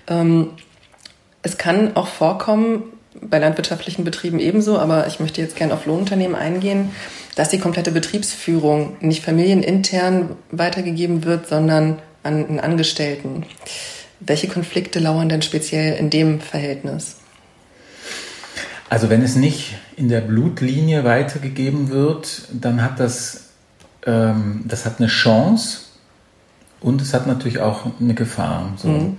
Ähm, 0.09 0.51
es 1.43 1.59
kann 1.59 1.95
auch 1.97 2.09
vorkommen, 2.09 2.85
bei 3.21 3.39
landwirtschaftlichen 3.39 4.05
Betrieben 4.05 4.39
ebenso, 4.39 4.79
aber 4.79 5.07
ich 5.07 5.21
möchte 5.21 5.41
jetzt 5.41 5.57
gerne 5.57 5.75
auf 5.75 5.87
Lohnunternehmen 5.87 6.37
eingehen, 6.37 6.91
dass 7.35 7.49
die 7.49 7.59
komplette 7.59 7.91
Betriebsführung 7.91 8.97
nicht 9.01 9.25
familienintern 9.25 10.31
weitergegeben 10.51 11.25
wird, 11.25 11.49
sondern 11.49 11.99
an 12.27 12.47
einen 12.47 12.61
Angestellten. 12.61 13.45
Welche 14.21 14.49
Konflikte 14.49 14.99
lauern 14.99 15.29
denn 15.29 15.43
speziell 15.43 15.97
in 15.97 16.11
dem 16.11 16.41
Verhältnis? 16.41 17.17
Also 18.89 19.11
wenn 19.11 19.23
es 19.23 19.37
nicht 19.37 19.77
in 19.97 20.09
der 20.09 20.21
Blutlinie 20.21 21.05
weitergegeben 21.05 21.89
wird, 21.89 22.49
dann 22.53 22.83
hat 22.83 23.01
das, 23.01 23.49
ähm, 24.07 24.65
das 24.65 24.87
hat 24.87 24.99
eine 24.99 25.09
Chance 25.09 25.81
und 26.81 27.03
es 27.03 27.13
hat 27.13 27.27
natürlich 27.27 27.59
auch 27.59 27.87
eine 28.01 28.15
Gefahr. 28.15 28.73
So. 28.77 28.89
Mhm. 28.89 29.17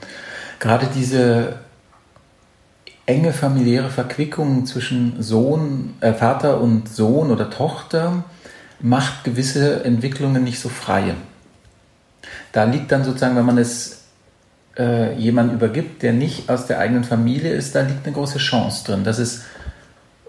Gerade 0.59 0.87
diese 0.95 1.59
enge 3.05 3.33
familiäre 3.33 3.89
Verquickung 3.89 4.65
zwischen 4.65 5.21
Sohn, 5.21 5.95
äh, 6.01 6.13
Vater 6.13 6.61
und 6.61 6.89
Sohn 6.89 7.31
oder 7.31 7.49
Tochter 7.49 8.23
macht 8.79 9.23
gewisse 9.23 9.83
Entwicklungen 9.83 10.43
nicht 10.43 10.59
so 10.59 10.69
frei 10.69 11.15
da 12.57 12.63
liegt 12.63 12.91
dann 12.91 13.03
sozusagen, 13.03 13.35
wenn 13.35 13.45
man 13.45 13.59
es 13.59 13.99
äh, 14.79 15.13
jemand 15.13 15.53
übergibt, 15.53 16.01
der 16.01 16.11
nicht 16.11 16.49
aus 16.49 16.65
der 16.65 16.79
eigenen 16.79 17.03
Familie 17.03 17.51
ist, 17.51 17.75
da 17.75 17.81
liegt 17.81 18.03
eine 18.07 18.15
große 18.15 18.39
Chance 18.39 18.83
drin. 18.83 19.03
Das 19.03 19.19
ist 19.19 19.43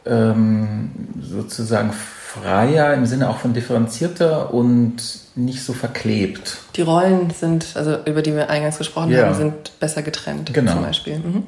ähm, 0.05 0.91
sozusagen 1.23 1.91
freier 1.91 2.93
im 2.93 3.07
Sinne 3.07 3.31
auch 3.31 3.38
von 3.38 3.55
differenzierter 3.55 4.53
und 4.53 4.97
nicht 5.37 5.64
so 5.64 5.73
verklebt. 5.73 6.59
Die 6.77 6.83
Rollen 6.83 7.31
sind, 7.31 7.69
also 7.77 7.97
über 8.05 8.21
die 8.21 8.35
wir 8.35 8.51
eingangs 8.51 8.77
gesprochen 8.77 9.11
ja. 9.11 9.25
haben, 9.25 9.35
sind 9.35 9.81
besser 9.81 10.03
getrennt 10.03 10.53
genau. 10.53 10.73
zum 10.73 10.83
Beispiel. 10.83 11.21
Mhm. 11.21 11.47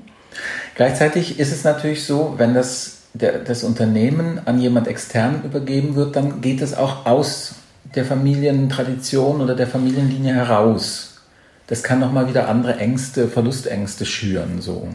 Gleichzeitig 0.77 1.38
ist 1.38 1.53
es 1.53 1.62
natürlich 1.62 2.07
so, 2.07 2.37
wenn 2.38 2.55
das, 2.55 3.01
der, 3.12 3.40
das 3.40 3.64
Unternehmen 3.64 4.40
an 4.47 4.59
jemand 4.59 4.88
extern 4.88 5.43
übergeben 5.45 5.95
wird, 5.95 6.16
dann 6.16 6.40
geht 6.40 6.62
es 6.62 6.75
auch 6.75 7.05
aus 7.05 7.57
der 7.85 8.05
Familientradition 8.05 9.40
oder 9.40 9.55
der 9.55 9.66
Familienlinie 9.66 10.35
heraus. 10.35 11.21
Das 11.66 11.83
kann 11.83 12.01
nochmal 12.01 12.29
wieder 12.29 12.49
andere 12.49 12.77
Ängste, 12.77 13.29
Verlustängste 13.29 14.05
schüren. 14.05 14.61
So. 14.61 14.88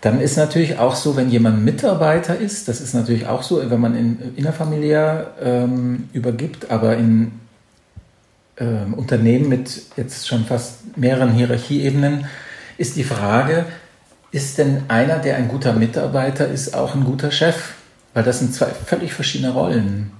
Dann 0.00 0.20
ist 0.20 0.36
natürlich 0.36 0.78
auch 0.78 0.94
so, 0.94 1.16
wenn 1.16 1.30
jemand 1.30 1.64
Mitarbeiter 1.64 2.36
ist, 2.36 2.68
das 2.68 2.80
ist 2.80 2.94
natürlich 2.94 3.26
auch 3.26 3.42
so, 3.42 3.68
wenn 3.70 3.80
man 3.80 3.96
in, 3.96 4.36
innerfamiliär 4.36 5.34
ähm, 5.42 6.08
übergibt, 6.12 6.70
aber 6.70 6.96
in 6.96 7.32
ähm, 8.58 8.94
Unternehmen 8.94 9.48
mit 9.48 9.82
jetzt 9.96 10.28
schon 10.28 10.44
fast 10.44 10.96
mehreren 10.96 11.32
Hierarchieebenen, 11.32 12.26
ist 12.76 12.96
die 12.96 13.04
Frage, 13.04 13.66
ist 14.30 14.58
denn 14.58 14.82
einer, 14.88 15.18
der 15.18 15.36
ein 15.36 15.48
guter 15.48 15.72
Mitarbeiter 15.72 16.46
ist, 16.46 16.74
auch 16.74 16.94
ein 16.94 17.04
guter 17.04 17.30
Chef? 17.30 17.74
Weil 18.14 18.22
das 18.22 18.38
sind 18.38 18.54
zwei 18.54 18.66
völlig 18.66 19.12
verschiedene 19.12 19.52
Rollen. 19.52 20.12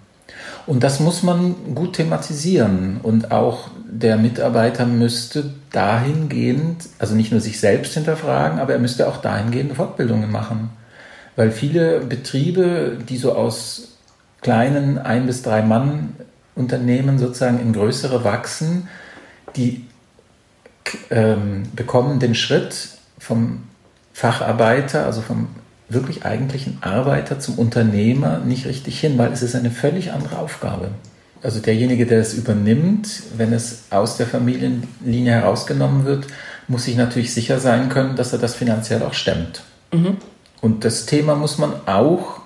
Und 0.69 0.85
das 0.85 1.01
muss 1.01 1.23
man 1.23 1.75
gut 1.75 1.95
thematisieren. 1.95 3.01
Und 3.03 3.33
auch 3.33 3.71
der 3.91 4.19
Mitarbeiter 4.19 4.85
müsste 4.85 5.55
dahingehend, 5.73 6.91
also 6.99 7.15
nicht 7.15 7.33
nur 7.33 7.41
sich 7.41 7.59
selbst 7.59 7.95
hinterfragen, 7.95 8.59
aber 8.59 8.75
er 8.75 8.79
müsste 8.79 9.09
auch 9.09 9.17
dahingehend 9.17 9.75
Fortbildungen 9.77 10.31
machen. 10.31 10.69
Weil 11.37 11.53
viele 11.53 12.01
Betriebe, 12.01 12.99
die 13.09 13.17
so 13.17 13.35
aus 13.35 13.97
kleinen 14.43 14.99
ein 14.99 15.25
bis 15.25 15.41
drei 15.41 15.63
Mann 15.63 16.13
Unternehmen 16.55 17.19
sozusagen 17.19 17.61
in 17.61 17.73
größere 17.73 18.23
wachsen, 18.23 18.89
die 19.57 19.87
ähm, 21.09 21.63
bekommen 21.75 22.19
den 22.19 22.35
Schritt 22.35 22.91
vom 23.19 23.63
Facharbeiter, 24.13 25.07
also 25.07 25.23
vom 25.23 25.49
wirklich 25.89 26.25
eigentlichen 26.25 26.79
Arbeiter 26.83 27.39
zum 27.39 27.59
Unternehmer 27.59 28.41
nicht 28.41 28.67
richtig 28.67 29.01
hin, 29.01 29.17
weil 29.17 29.33
es 29.33 29.43
ist 29.43 29.55
eine 29.55 29.71
völlig 29.71 30.13
andere 30.13 30.39
Aufgabe. 30.39 30.91
Also 31.43 31.61
derjenige, 31.61 32.05
der 32.05 32.21
es 32.21 32.35
übernimmt, 32.35 33.23
wenn 33.37 33.53
es 33.53 33.85
aus 33.91 34.17
der 34.17 34.27
Familienlinie 34.27 35.33
herausgenommen 35.33 36.05
wird, 36.05 36.27
muss 36.67 36.85
sich 36.85 36.97
natürlich 36.97 37.33
sicher 37.33 37.61
sein 37.61 37.89
können, 37.89 38.17
dass 38.17 38.33
er 38.33 38.39
das 38.39 38.55
finanziell 38.55 39.03
auch 39.03 39.15
stemmt. 39.15 39.63
Mhm. 39.93 40.17
Und 40.61 40.85
das 40.85 41.07
Thema 41.07 41.35
muss 41.35 41.59
man 41.59 41.73
auch 41.87 42.41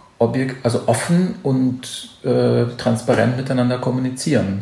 also 0.63 0.83
offen 0.87 1.35
und 1.43 2.11
äh, 2.23 2.67
transparent 2.77 3.37
miteinander 3.37 3.79
kommunizieren. 3.79 4.61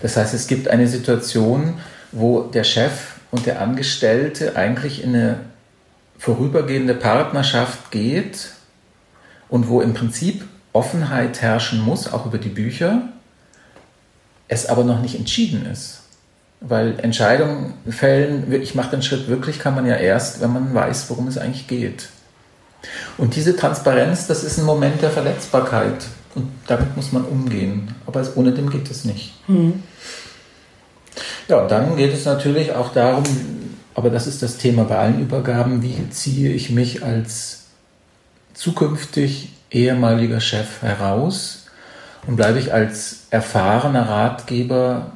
Das 0.00 0.16
heißt, 0.16 0.32
es 0.32 0.46
gibt 0.46 0.68
eine 0.68 0.88
Situation, 0.88 1.74
wo 2.10 2.42
der 2.42 2.64
Chef 2.64 3.16
und 3.30 3.44
der 3.44 3.60
Angestellte 3.60 4.56
eigentlich 4.56 5.04
in 5.04 5.14
eine 5.14 5.40
vorübergehende 6.24 6.94
Partnerschaft 6.94 7.90
geht 7.90 8.52
und 9.50 9.68
wo 9.68 9.82
im 9.82 9.92
Prinzip 9.92 10.42
Offenheit 10.72 11.42
herrschen 11.42 11.82
muss, 11.82 12.10
auch 12.10 12.24
über 12.24 12.38
die 12.38 12.48
Bücher, 12.48 13.10
es 14.48 14.64
aber 14.64 14.84
noch 14.84 15.02
nicht 15.02 15.16
entschieden 15.16 15.66
ist. 15.66 16.00
Weil 16.62 16.98
Entscheidungen 17.00 17.74
fällen, 17.90 18.50
ich 18.54 18.74
mache 18.74 18.92
den 18.92 19.02
Schritt 19.02 19.28
wirklich, 19.28 19.58
kann 19.58 19.74
man 19.74 19.84
ja 19.84 19.96
erst, 19.96 20.40
wenn 20.40 20.50
man 20.50 20.72
weiß, 20.72 21.10
worum 21.10 21.28
es 21.28 21.36
eigentlich 21.36 21.66
geht. 21.66 22.08
Und 23.18 23.36
diese 23.36 23.54
Transparenz, 23.54 24.26
das 24.26 24.44
ist 24.44 24.56
ein 24.56 24.64
Moment 24.64 25.02
der 25.02 25.10
Verletzbarkeit. 25.10 26.06
Und 26.34 26.48
damit 26.66 26.96
muss 26.96 27.12
man 27.12 27.24
umgehen. 27.26 27.94
Aber 28.06 28.26
ohne 28.34 28.52
dem 28.52 28.70
geht 28.70 28.90
es 28.90 29.04
nicht. 29.04 29.34
Mhm. 29.46 29.82
Ja, 31.48 31.60
und 31.60 31.70
dann 31.70 31.96
geht 31.96 32.14
es 32.14 32.24
natürlich 32.24 32.72
auch 32.72 32.94
darum, 32.94 33.24
aber 33.94 34.10
das 34.10 34.26
ist 34.26 34.42
das 34.42 34.58
Thema 34.58 34.84
bei 34.84 34.98
allen 34.98 35.20
Übergaben. 35.20 35.82
Wie 35.82 36.08
ziehe 36.10 36.50
ich 36.50 36.70
mich 36.70 37.04
als 37.04 37.66
zukünftig 38.52 39.52
ehemaliger 39.70 40.40
Chef 40.40 40.82
heraus 40.82 41.66
und 42.26 42.36
bleibe 42.36 42.58
ich 42.58 42.72
als 42.72 43.26
erfahrener 43.30 44.08
Ratgeber 44.08 45.12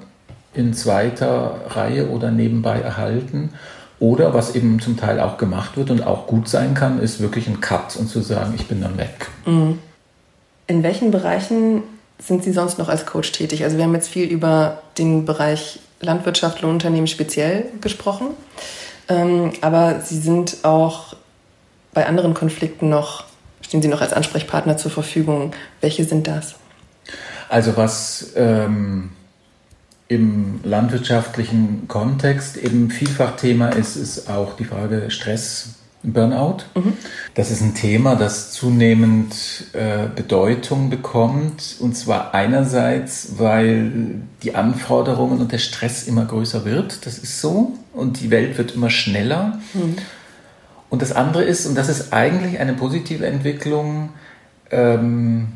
in 0.54 0.74
zweiter 0.74 1.60
Reihe 1.68 2.08
oder 2.08 2.30
nebenbei 2.30 2.80
erhalten? 2.80 3.50
Oder 4.00 4.32
was 4.32 4.54
eben 4.54 4.78
zum 4.78 4.96
Teil 4.96 5.18
auch 5.18 5.38
gemacht 5.38 5.76
wird 5.76 5.90
und 5.90 6.06
auch 6.06 6.28
gut 6.28 6.48
sein 6.48 6.74
kann, 6.74 7.00
ist 7.00 7.20
wirklich 7.20 7.48
ein 7.48 7.60
Cut 7.60 7.96
und 7.96 8.08
zu 8.08 8.20
sagen, 8.20 8.54
ich 8.56 8.68
bin 8.68 8.80
dann 8.80 8.96
weg. 8.96 9.28
Mhm. 9.44 9.80
In 10.68 10.82
welchen 10.84 11.10
Bereichen 11.10 11.82
sind 12.18 12.44
Sie 12.44 12.52
sonst 12.52 12.78
noch 12.78 12.88
als 12.88 13.06
Coach 13.06 13.32
tätig? 13.32 13.64
Also 13.64 13.76
wir 13.76 13.84
haben 13.84 13.94
jetzt 13.94 14.08
viel 14.08 14.28
über 14.28 14.82
den 14.98 15.24
Bereich 15.24 15.80
Landwirtschaft, 16.00 16.60
Lohnunternehmen 16.62 17.06
speziell 17.06 17.66
gesprochen. 17.80 18.28
Ähm, 19.08 19.52
aber 19.60 20.00
Sie 20.00 20.18
sind 20.18 20.58
auch 20.62 21.16
bei 21.94 22.06
anderen 22.06 22.34
Konflikten 22.34 22.88
noch, 22.88 23.24
stehen 23.62 23.82
Sie 23.82 23.88
noch 23.88 24.00
als 24.00 24.12
Ansprechpartner 24.12 24.76
zur 24.76 24.90
Verfügung. 24.90 25.52
Welche 25.80 26.04
sind 26.04 26.26
das? 26.26 26.56
Also 27.48 27.76
was 27.76 28.32
ähm, 28.36 29.10
im 30.08 30.60
landwirtschaftlichen 30.64 31.88
Kontext 31.88 32.56
eben 32.56 32.90
vielfach 32.90 33.36
Thema 33.36 33.70
ist, 33.70 33.96
ist 33.96 34.28
auch 34.28 34.56
die 34.56 34.64
Frage 34.64 35.10
Stress, 35.10 35.77
Burnout. 36.02 36.58
Mhm. 36.74 36.94
Das 37.34 37.50
ist 37.50 37.60
ein 37.60 37.74
Thema, 37.74 38.14
das 38.14 38.52
zunehmend 38.52 39.34
äh, 39.72 40.06
Bedeutung 40.14 40.90
bekommt. 40.90 41.76
Und 41.80 41.96
zwar 41.96 42.34
einerseits, 42.34 43.38
weil 43.38 44.22
die 44.42 44.54
Anforderungen 44.54 45.40
und 45.40 45.52
der 45.52 45.58
Stress 45.58 46.04
immer 46.04 46.24
größer 46.24 46.64
wird. 46.64 47.04
Das 47.06 47.18
ist 47.18 47.40
so. 47.40 47.74
Und 47.92 48.20
die 48.20 48.30
Welt 48.30 48.58
wird 48.58 48.74
immer 48.74 48.90
schneller. 48.90 49.58
Mhm. 49.74 49.96
Und 50.90 51.02
das 51.02 51.12
andere 51.12 51.44
ist, 51.44 51.66
und 51.66 51.74
das 51.74 51.88
ist 51.88 52.12
eigentlich 52.12 52.60
eine 52.60 52.74
positive 52.74 53.26
Entwicklung, 53.26 54.10
ähm, 54.70 55.48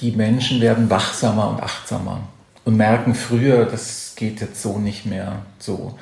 die 0.00 0.12
Menschen 0.12 0.60
werden 0.60 0.90
wachsamer 0.90 1.50
und 1.50 1.62
achtsamer 1.62 2.20
und 2.64 2.76
merken 2.76 3.14
früher, 3.14 3.64
das 3.64 4.12
geht 4.16 4.40
jetzt 4.40 4.62
so 4.62 4.78
nicht 4.78 5.06
mehr 5.06 5.42
so. 5.58 5.98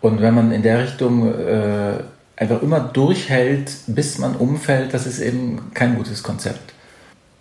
Und 0.00 0.20
wenn 0.20 0.34
man 0.34 0.52
in 0.52 0.62
der 0.62 0.82
Richtung 0.82 1.32
äh, 1.34 1.94
einfach 2.36 2.62
immer 2.62 2.80
durchhält, 2.80 3.72
bis 3.86 4.18
man 4.18 4.36
umfällt, 4.36 4.94
das 4.94 5.06
ist 5.06 5.18
eben 5.18 5.72
kein 5.74 5.96
gutes 5.96 6.22
Konzept. 6.22 6.72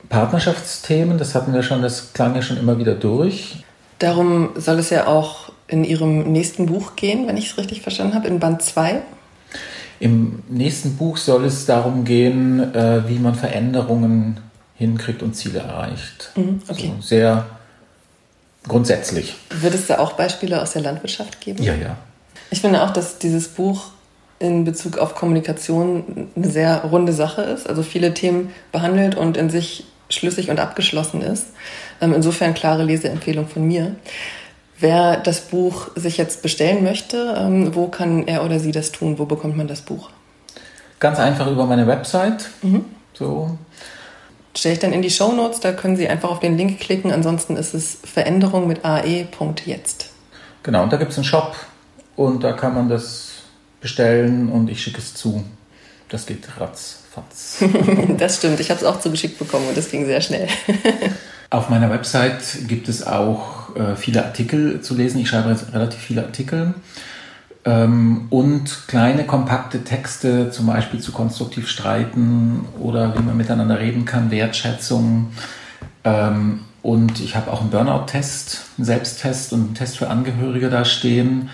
Partnerschaftsthemen, 0.09 1.17
das 1.17 1.35
hatten 1.35 1.53
wir 1.53 1.63
schon, 1.63 1.81
das 1.81 2.13
klang 2.13 2.35
ja 2.35 2.41
schon 2.41 2.57
immer 2.57 2.79
wieder 2.79 2.95
durch. 2.95 3.63
Darum 3.99 4.51
soll 4.55 4.79
es 4.79 4.89
ja 4.89 5.07
auch 5.07 5.51
in 5.67 5.83
Ihrem 5.83 6.31
nächsten 6.31 6.65
Buch 6.65 6.95
gehen, 6.95 7.27
wenn 7.27 7.37
ich 7.37 7.51
es 7.51 7.57
richtig 7.57 7.81
verstanden 7.81 8.15
habe, 8.15 8.27
in 8.27 8.39
Band 8.39 8.61
2. 8.61 9.01
Im 9.99 10.43
nächsten 10.47 10.95
Buch 10.95 11.17
soll 11.17 11.45
es 11.45 11.65
darum 11.65 12.05
gehen, 12.05 12.73
äh, 12.73 13.07
wie 13.09 13.19
man 13.19 13.35
Veränderungen 13.35 14.39
hinkriegt 14.75 15.23
und 15.23 15.35
Ziele 15.35 15.59
erreicht. 15.59 16.31
Mhm, 16.35 16.61
okay. 16.67 16.91
Also 16.95 17.01
sehr 17.01 17.45
grundsätzlich. 18.67 19.35
Wird 19.49 19.73
es 19.73 19.87
da 19.87 19.97
auch 19.97 20.13
Beispiele 20.13 20.61
aus 20.61 20.73
der 20.73 20.83
Landwirtschaft 20.83 21.41
geben? 21.41 21.63
Ja, 21.63 21.73
ja. 21.73 21.97
Ich 22.49 22.61
finde 22.61 22.83
auch, 22.83 22.91
dass 22.91 23.19
dieses 23.19 23.47
Buch 23.47 23.87
in 24.39 24.63
Bezug 24.65 24.97
auf 24.97 25.15
Kommunikation 25.15 26.29
eine 26.35 26.47
sehr 26.47 26.83
runde 26.83 27.13
Sache 27.13 27.41
ist, 27.41 27.67
also 27.67 27.83
viele 27.83 28.13
Themen 28.13 28.51
behandelt 28.71 29.15
und 29.15 29.35
in 29.35 29.49
sich 29.49 29.85
schlüssig 30.09 30.49
und 30.49 30.59
abgeschlossen 30.59 31.21
ist. 31.21 31.47
Ähm, 32.01 32.13
insofern 32.13 32.53
klare 32.53 32.83
Leseempfehlung 32.83 33.47
von 33.47 33.67
mir. 33.67 33.95
Wer 34.79 35.17
das 35.17 35.41
Buch 35.41 35.89
sich 35.95 36.17
jetzt 36.17 36.43
bestellen 36.43 36.83
möchte, 36.83 37.35
ähm, 37.37 37.73
wo 37.73 37.87
kann 37.87 38.27
er 38.27 38.45
oder 38.45 38.59
sie 38.59 38.71
das 38.71 38.91
tun? 38.91 39.17
Wo 39.17 39.25
bekommt 39.25 39.57
man 39.57 39.67
das 39.67 39.81
Buch? 39.81 40.11
Ganz 40.99 41.19
einfach 41.19 41.47
über 41.47 41.65
meine 41.65 41.87
Website. 41.87 42.49
Mhm. 42.61 42.85
So. 43.13 43.57
Stelle 44.55 44.73
ich 44.73 44.79
dann 44.79 44.93
in 44.93 45.01
die 45.01 45.09
Show 45.09 45.31
Notes, 45.31 45.59
da 45.59 45.71
können 45.71 45.97
Sie 45.97 46.07
einfach 46.07 46.31
auf 46.31 46.39
den 46.39 46.57
Link 46.57 46.79
klicken. 46.79 47.11
Ansonsten 47.11 47.57
ist 47.57 47.73
es 47.73 47.99
Veränderung 48.03 48.67
mit 48.67 48.85
ae.jetzt. 48.85 50.09
Genau, 50.63 50.83
und 50.83 50.93
da 50.93 50.97
gibt 50.97 51.11
es 51.11 51.17
einen 51.17 51.25
Shop 51.25 51.55
und 52.17 52.43
da 52.43 52.51
kann 52.51 52.73
man 52.73 52.89
das 52.89 53.29
bestellen 53.79 54.49
und 54.49 54.69
ich 54.69 54.83
schicke 54.83 54.97
es 54.97 55.13
zu. 55.13 55.45
Das 56.09 56.25
geht 56.25 56.45
ratzfatz. 56.59 57.63
das 58.17 58.37
stimmt, 58.37 58.59
ich 58.59 58.69
habe 58.69 58.79
es 58.79 58.85
auch 58.85 58.99
zugeschickt 58.99 59.39
bekommen 59.39 59.67
und 59.69 59.77
das 59.77 59.89
ging 59.89 60.05
sehr 60.05 60.19
schnell. 60.19 60.47
Auf 61.49 61.69
meiner 61.69 61.89
Website 61.89 62.67
gibt 62.67 62.89
es 62.89 63.05
auch 63.07 63.73
äh, 63.75 63.95
viele 63.95 64.25
Artikel 64.25 64.81
zu 64.81 64.95
lesen. 64.95 65.21
Ich 65.21 65.29
schreibe 65.29 65.55
relativ 65.71 65.99
viele 65.99 66.23
Artikel. 66.23 66.73
Ähm, 67.63 68.27
und 68.29 68.87
kleine, 68.87 69.25
kompakte 69.25 69.83
Texte, 69.83 70.49
zum 70.51 70.67
Beispiel 70.67 70.99
zu 70.99 71.11
konstruktiv 71.11 71.69
streiten 71.69 72.65
oder 72.79 73.17
wie 73.17 73.21
man 73.21 73.37
miteinander 73.37 73.79
reden 73.79 74.05
kann, 74.05 74.31
Wertschätzung. 74.31 75.31
Ähm, 76.03 76.61
und 76.81 77.19
ich 77.19 77.35
habe 77.35 77.51
auch 77.51 77.61
einen 77.61 77.69
Burnout-Test, 77.69 78.61
einen 78.77 78.85
Selbsttest 78.85 79.53
und 79.53 79.59
einen 79.59 79.75
Test 79.75 79.97
für 79.97 80.09
Angehörige 80.09 80.69
da 80.69 80.83
stehen 80.83 81.49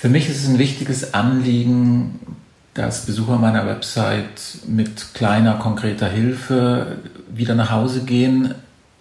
Für 0.00 0.08
mich 0.08 0.28
ist 0.28 0.42
es 0.42 0.48
ein 0.48 0.58
wichtiges 0.58 1.14
Anliegen, 1.14 2.18
dass 2.74 3.06
Besucher 3.06 3.36
meiner 3.36 3.66
Website 3.66 4.58
mit 4.66 5.14
kleiner, 5.14 5.54
konkreter 5.54 6.08
Hilfe 6.08 6.98
wieder 7.32 7.54
nach 7.54 7.70
Hause 7.70 8.04
gehen, 8.04 8.54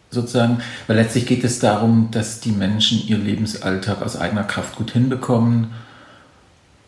sozusagen, 0.10 0.60
weil 0.88 0.97
letztlich 0.97 1.25
geht 1.25 1.43
es 1.43 1.60
darum, 1.60 2.10
dass 2.12 2.41
die 2.41 2.51
Menschen 2.51 3.01
ihr 3.07 3.17
Lebensalltag 3.17 4.01
aus 4.01 4.17
eigener 4.17 4.43
Kraft 4.43 4.75
gut 4.75 4.91
hinbekommen. 4.91 5.67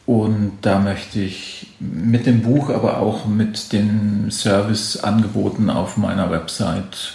Und 0.05 0.57
da 0.61 0.79
möchte 0.79 1.21
ich 1.21 1.67
mit 1.79 2.25
dem 2.25 2.41
Buch, 2.41 2.69
aber 2.69 2.99
auch 2.99 3.25
mit 3.25 3.71
den 3.71 4.29
Serviceangeboten 4.29 5.69
auf 5.69 5.95
meiner 5.95 6.29
Website 6.29 7.13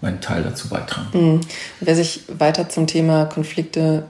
meinen 0.00 0.20
Teil 0.20 0.44
dazu 0.44 0.68
beitragen. 0.68 1.08
Mhm. 1.12 1.40
Wer 1.80 1.96
sich 1.96 2.22
weiter 2.38 2.68
zum 2.68 2.86
Thema 2.86 3.24
Konflikte 3.24 4.04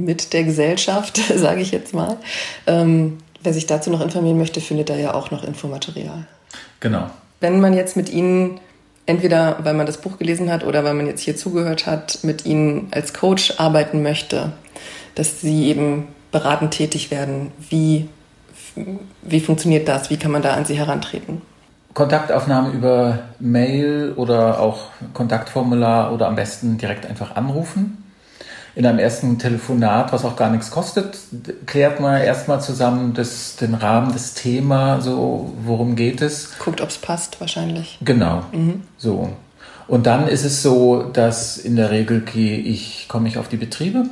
mit 0.00 0.32
der 0.32 0.44
Gesellschaft, 0.44 1.16
sage 1.36 1.60
ich 1.60 1.70
jetzt 1.70 1.94
mal, 1.94 2.16
ähm, 2.66 3.18
wer 3.42 3.52
sich 3.52 3.66
dazu 3.66 3.90
noch 3.90 4.00
informieren 4.00 4.38
möchte, 4.38 4.60
findet 4.60 4.90
da 4.90 4.96
ja 4.96 5.14
auch 5.14 5.30
noch 5.30 5.44
Infomaterial. 5.44 6.26
Genau. 6.80 7.10
Wenn 7.40 7.60
man 7.60 7.74
jetzt 7.74 7.96
mit 7.96 8.10
Ihnen 8.10 8.60
entweder 9.10 9.58
weil 9.62 9.74
man 9.74 9.86
das 9.86 9.98
Buch 9.98 10.18
gelesen 10.18 10.50
hat 10.50 10.64
oder 10.64 10.84
weil 10.84 10.94
man 10.94 11.06
jetzt 11.06 11.22
hier 11.22 11.36
zugehört 11.36 11.86
hat, 11.86 12.20
mit 12.22 12.46
ihnen 12.46 12.88
als 12.92 13.12
Coach 13.12 13.54
arbeiten 13.58 14.02
möchte, 14.02 14.52
dass 15.14 15.40
sie 15.40 15.66
eben 15.66 16.08
beratend 16.30 16.72
tätig 16.72 17.10
werden. 17.10 17.50
Wie, 17.58 18.08
wie 19.22 19.40
funktioniert 19.40 19.88
das? 19.88 20.10
Wie 20.10 20.16
kann 20.16 20.30
man 20.30 20.42
da 20.42 20.54
an 20.54 20.64
sie 20.64 20.78
herantreten? 20.78 21.42
Kontaktaufnahme 21.92 22.70
über 22.70 23.18
Mail 23.40 24.12
oder 24.14 24.60
auch 24.60 24.90
Kontaktformular 25.12 26.12
oder 26.12 26.28
am 26.28 26.36
besten 26.36 26.78
direkt 26.78 27.04
einfach 27.04 27.34
anrufen 27.34 27.98
in 28.74 28.86
einem 28.86 28.98
ersten 28.98 29.38
Telefonat, 29.38 30.12
was 30.12 30.24
auch 30.24 30.36
gar 30.36 30.50
nichts 30.50 30.70
kostet, 30.70 31.18
klärt 31.66 32.00
man 32.00 32.20
erstmal 32.20 32.60
zusammen 32.60 33.14
das, 33.14 33.56
den 33.56 33.74
Rahmen, 33.74 34.12
das 34.12 34.34
Thema, 34.34 35.00
so 35.00 35.52
worum 35.64 35.96
geht 35.96 36.22
es. 36.22 36.58
Guckt, 36.58 36.80
ob 36.80 36.88
es 36.88 36.98
passt, 36.98 37.40
wahrscheinlich. 37.40 37.98
Genau. 38.02 38.44
Mhm. 38.52 38.82
So. 38.96 39.30
Und 39.88 40.06
dann 40.06 40.28
ist 40.28 40.44
es 40.44 40.62
so, 40.62 41.02
dass 41.02 41.58
in 41.58 41.74
der 41.74 41.90
Regel 41.90 42.20
gehe 42.20 42.58
ich, 42.58 43.06
komme 43.08 43.28
ich 43.28 43.38
auf 43.38 43.48
die 43.48 43.56
Betriebe, 43.56 44.04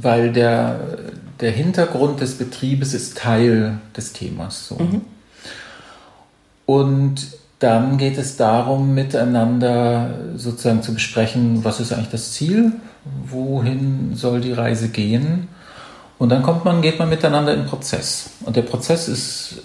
weil 0.00 0.32
der, 0.32 0.80
der 1.40 1.50
Hintergrund 1.50 2.20
des 2.20 2.38
Betriebes 2.38 2.94
ist 2.94 3.18
Teil 3.18 3.78
des 3.96 4.12
Themas. 4.12 4.68
So. 4.68 4.76
Mhm. 4.76 5.00
Und 6.66 7.26
dann 7.64 7.96
geht 7.96 8.18
es 8.18 8.36
darum, 8.36 8.94
miteinander 8.94 10.18
sozusagen 10.36 10.82
zu 10.82 10.92
besprechen, 10.92 11.64
was 11.64 11.80
ist 11.80 11.94
eigentlich 11.94 12.10
das 12.10 12.32
Ziel, 12.32 12.72
wohin 13.26 14.14
soll 14.14 14.42
die 14.42 14.52
Reise 14.52 14.90
gehen. 14.90 15.48
Und 16.18 16.28
dann 16.28 16.42
kommt 16.42 16.66
man, 16.66 16.82
geht 16.82 16.98
man 16.98 17.08
miteinander 17.08 17.54
in 17.54 17.64
Prozess. 17.64 18.32
Und 18.44 18.56
der 18.56 18.62
Prozess 18.62 19.08
ist 19.08 19.62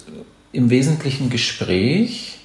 im 0.50 0.70
Wesentlichen 0.70 1.28
Gespräch, 1.28 2.38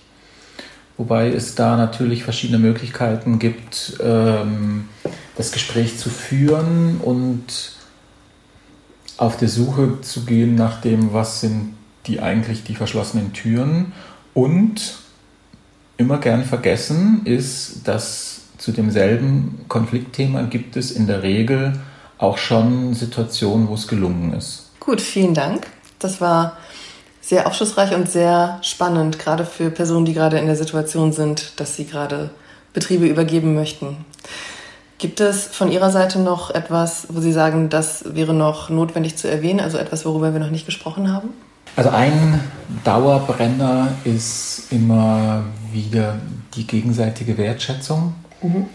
wobei 0.98 1.30
es 1.30 1.56
da 1.56 1.78
natürlich 1.78 2.26
verschiedene 2.26 2.60
Möglichkeiten 2.60 3.40
gibt, 3.40 3.98
ähm, 4.04 4.90
das 5.38 5.54
Gespräch 5.54 5.98
zu 5.98 6.10
führen 6.10 7.00
und 7.02 7.78
auf 9.16 9.38
der 9.38 9.48
Suche 9.48 10.02
zu 10.02 10.26
gehen 10.26 10.56
nach 10.56 10.82
dem, 10.82 11.14
was 11.14 11.40
sind 11.40 11.76
die 12.08 12.20
eigentlich 12.20 12.66
die 12.66 12.76
verschlossenen 12.76 13.32
Türen 13.32 13.94
und 14.34 15.05
immer 15.98 16.18
gern 16.18 16.44
vergessen 16.44 17.22
ist, 17.26 17.88
dass 17.88 18.42
zu 18.58 18.72
demselben 18.72 19.66
Konfliktthema 19.68 20.44
gibt 20.44 20.78
es 20.78 20.92
in 20.92 21.08
der 21.08 21.24
Regel 21.24 21.74
auch 22.18 22.38
schon 22.38 22.94
Situationen, 22.94 23.68
wo 23.68 23.74
es 23.74 23.88
gelungen 23.88 24.34
ist. 24.34 24.72
Gut, 24.80 25.02
vielen 25.02 25.34
Dank. 25.34 25.68
Das 26.00 26.22
war 26.22 26.58
sehr 27.22 27.48
aufschlussreich 27.48 27.94
und 27.94 28.10
sehr 28.10 28.60
spannend, 28.62 29.20
gerade 29.20 29.46
für 29.46 29.72
Personen, 29.72 30.06
die 30.06 30.14
gerade 30.14 30.38
in 30.38 30.46
der 30.46 30.56
Situation 30.56 31.12
sind, 31.12 31.60
dass 31.60 31.76
sie 31.76 31.86
gerade 31.86 32.30
Betriebe 32.74 33.08
übergeben 33.08 33.56
möchten. 33.56 34.06
Gibt 34.98 35.20
es 35.20 35.46
von 35.46 35.72
Ihrer 35.72 35.92
Seite 35.92 36.20
noch 36.20 36.52
etwas, 36.52 37.08
wo 37.10 37.20
Sie 37.20 37.34
sagen, 37.34 37.70
das 37.70 38.16
wäre 38.16 38.34
noch 38.34 38.70
notwendig 38.70 39.18
zu 39.18 39.30
erwähnen, 39.30 39.60
also 39.60 39.78
etwas, 39.78 40.06
worüber 40.06 40.34
wir 40.34 40.40
noch 40.40 40.52
nicht 40.52 40.66
gesprochen 40.66 41.12
haben? 41.12 41.30
Also 41.76 41.90
ein 41.90 42.40
Dauerbrenner 42.84 43.90
ist 44.06 44.72
immer 44.72 45.44
wieder 45.74 46.20
die 46.56 46.66
gegenseitige 46.66 47.38
Wertschätzung. 47.38 48.16
Mhm. 48.42 48.66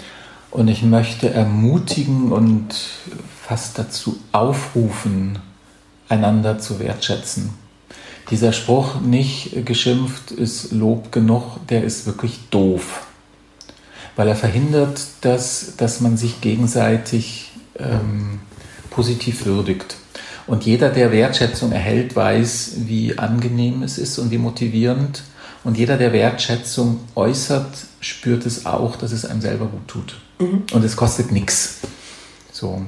Und 0.51 0.69
ich 0.69 0.83
möchte 0.83 1.31
ermutigen 1.31 2.33
und 2.33 2.75
fast 3.47 3.79
dazu 3.79 4.19
aufrufen, 4.33 5.39
einander 6.09 6.59
zu 6.59 6.79
wertschätzen. 6.81 7.51
Dieser 8.31 8.53
Spruch, 8.53 9.01
nicht 9.01 9.65
geschimpft 9.65 10.31
ist 10.31 10.73
Lob 10.73 11.11
genug, 11.11 11.67
der 11.69 11.85
ist 11.85 12.07
wirklich 12.07 12.41
doof. 12.51 13.07
Weil 14.17 14.29
er 14.29 14.37
verhindert, 14.37 15.01
dass, 15.23 15.77
dass 15.77 16.01
man 16.01 16.17
sich 16.17 16.41
gegenseitig 16.41 17.53
ähm, 17.79 18.41
positiv 18.91 19.47
würdigt. 19.47 19.97
Und 20.47 20.65
jeder, 20.65 20.91
der 20.91 21.13
Wertschätzung 21.13 21.73
erhält, 21.73 22.17
weiß, 22.17 22.73
wie 22.87 23.19
angenehm 23.19 23.83
es 23.83 23.99
ist 23.99 24.19
und 24.19 24.31
wie 24.31 24.39
motivierend. 24.39 25.23
Und 25.63 25.77
jeder, 25.77 25.97
der 25.97 26.13
Wertschätzung 26.13 27.01
äußert, 27.15 27.87
spürt 28.01 28.47
es 28.47 28.67
auch, 28.67 28.97
dass 28.97 29.13
es 29.13 29.25
einem 29.25 29.41
selber 29.41 29.67
gut 29.67 29.87
tut. 29.87 30.21
Mhm. 30.39 30.65
Und 30.73 30.85
es 30.85 30.97
kostet 30.97 31.33
nichts. 31.33 31.81
So. 32.53 32.83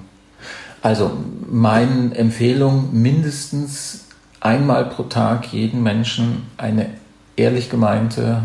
Also 0.80 1.12
meine 1.48 2.14
Empfehlung, 2.14 2.88
mindestens 2.92 4.06
einmal 4.40 4.86
pro 4.86 5.04
Tag 5.04 5.52
jeden 5.52 5.82
Menschen 5.82 6.42
eine 6.56 6.90
ehrlich 7.36 7.70
gemeinte, 7.70 8.42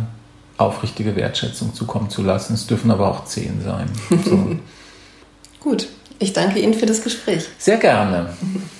aufrichtige 0.58 1.16
Wertschätzung 1.16 1.74
zukommen 1.74 2.10
zu 2.10 2.22
lassen. 2.22 2.54
Es 2.54 2.68
dürfen 2.68 2.92
aber 2.92 3.10
auch 3.10 3.26
zehn 3.26 3.62
sein. 3.64 3.90
So. 4.26 4.56
Gut, 5.60 5.88
ich 6.20 6.34
danke 6.34 6.60
Ihnen 6.60 6.74
für 6.74 6.86
das 6.86 7.04
Gespräch. 7.04 7.48
Sehr 7.58 7.78
gerne. 7.78 8.30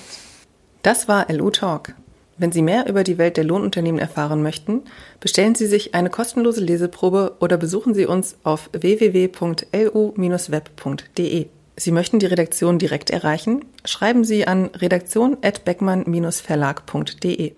Das 0.82 1.08
war 1.08 1.32
LU 1.32 1.50
Talk. 1.50 1.94
Wenn 2.38 2.52
Sie 2.52 2.62
mehr 2.62 2.88
über 2.88 3.02
die 3.02 3.18
Welt 3.18 3.36
der 3.36 3.42
Lohnunternehmen 3.44 4.00
erfahren 4.00 4.42
möchten, 4.42 4.84
bestellen 5.18 5.56
Sie 5.56 5.66
sich 5.66 5.94
eine 5.94 6.08
kostenlose 6.08 6.60
Leseprobe 6.60 7.34
oder 7.40 7.56
besuchen 7.56 7.94
Sie 7.94 8.06
uns 8.06 8.36
auf 8.44 8.70
www.lu-web.de. 8.72 11.46
Sie 11.76 11.92
möchten 11.92 12.18
die 12.18 12.26
Redaktion 12.26 12.78
direkt 12.78 13.10
erreichen? 13.10 13.64
Schreiben 13.84 14.24
Sie 14.24 14.46
an 14.46 14.66
redaktion@beckmann-verlag.de. 14.66 17.52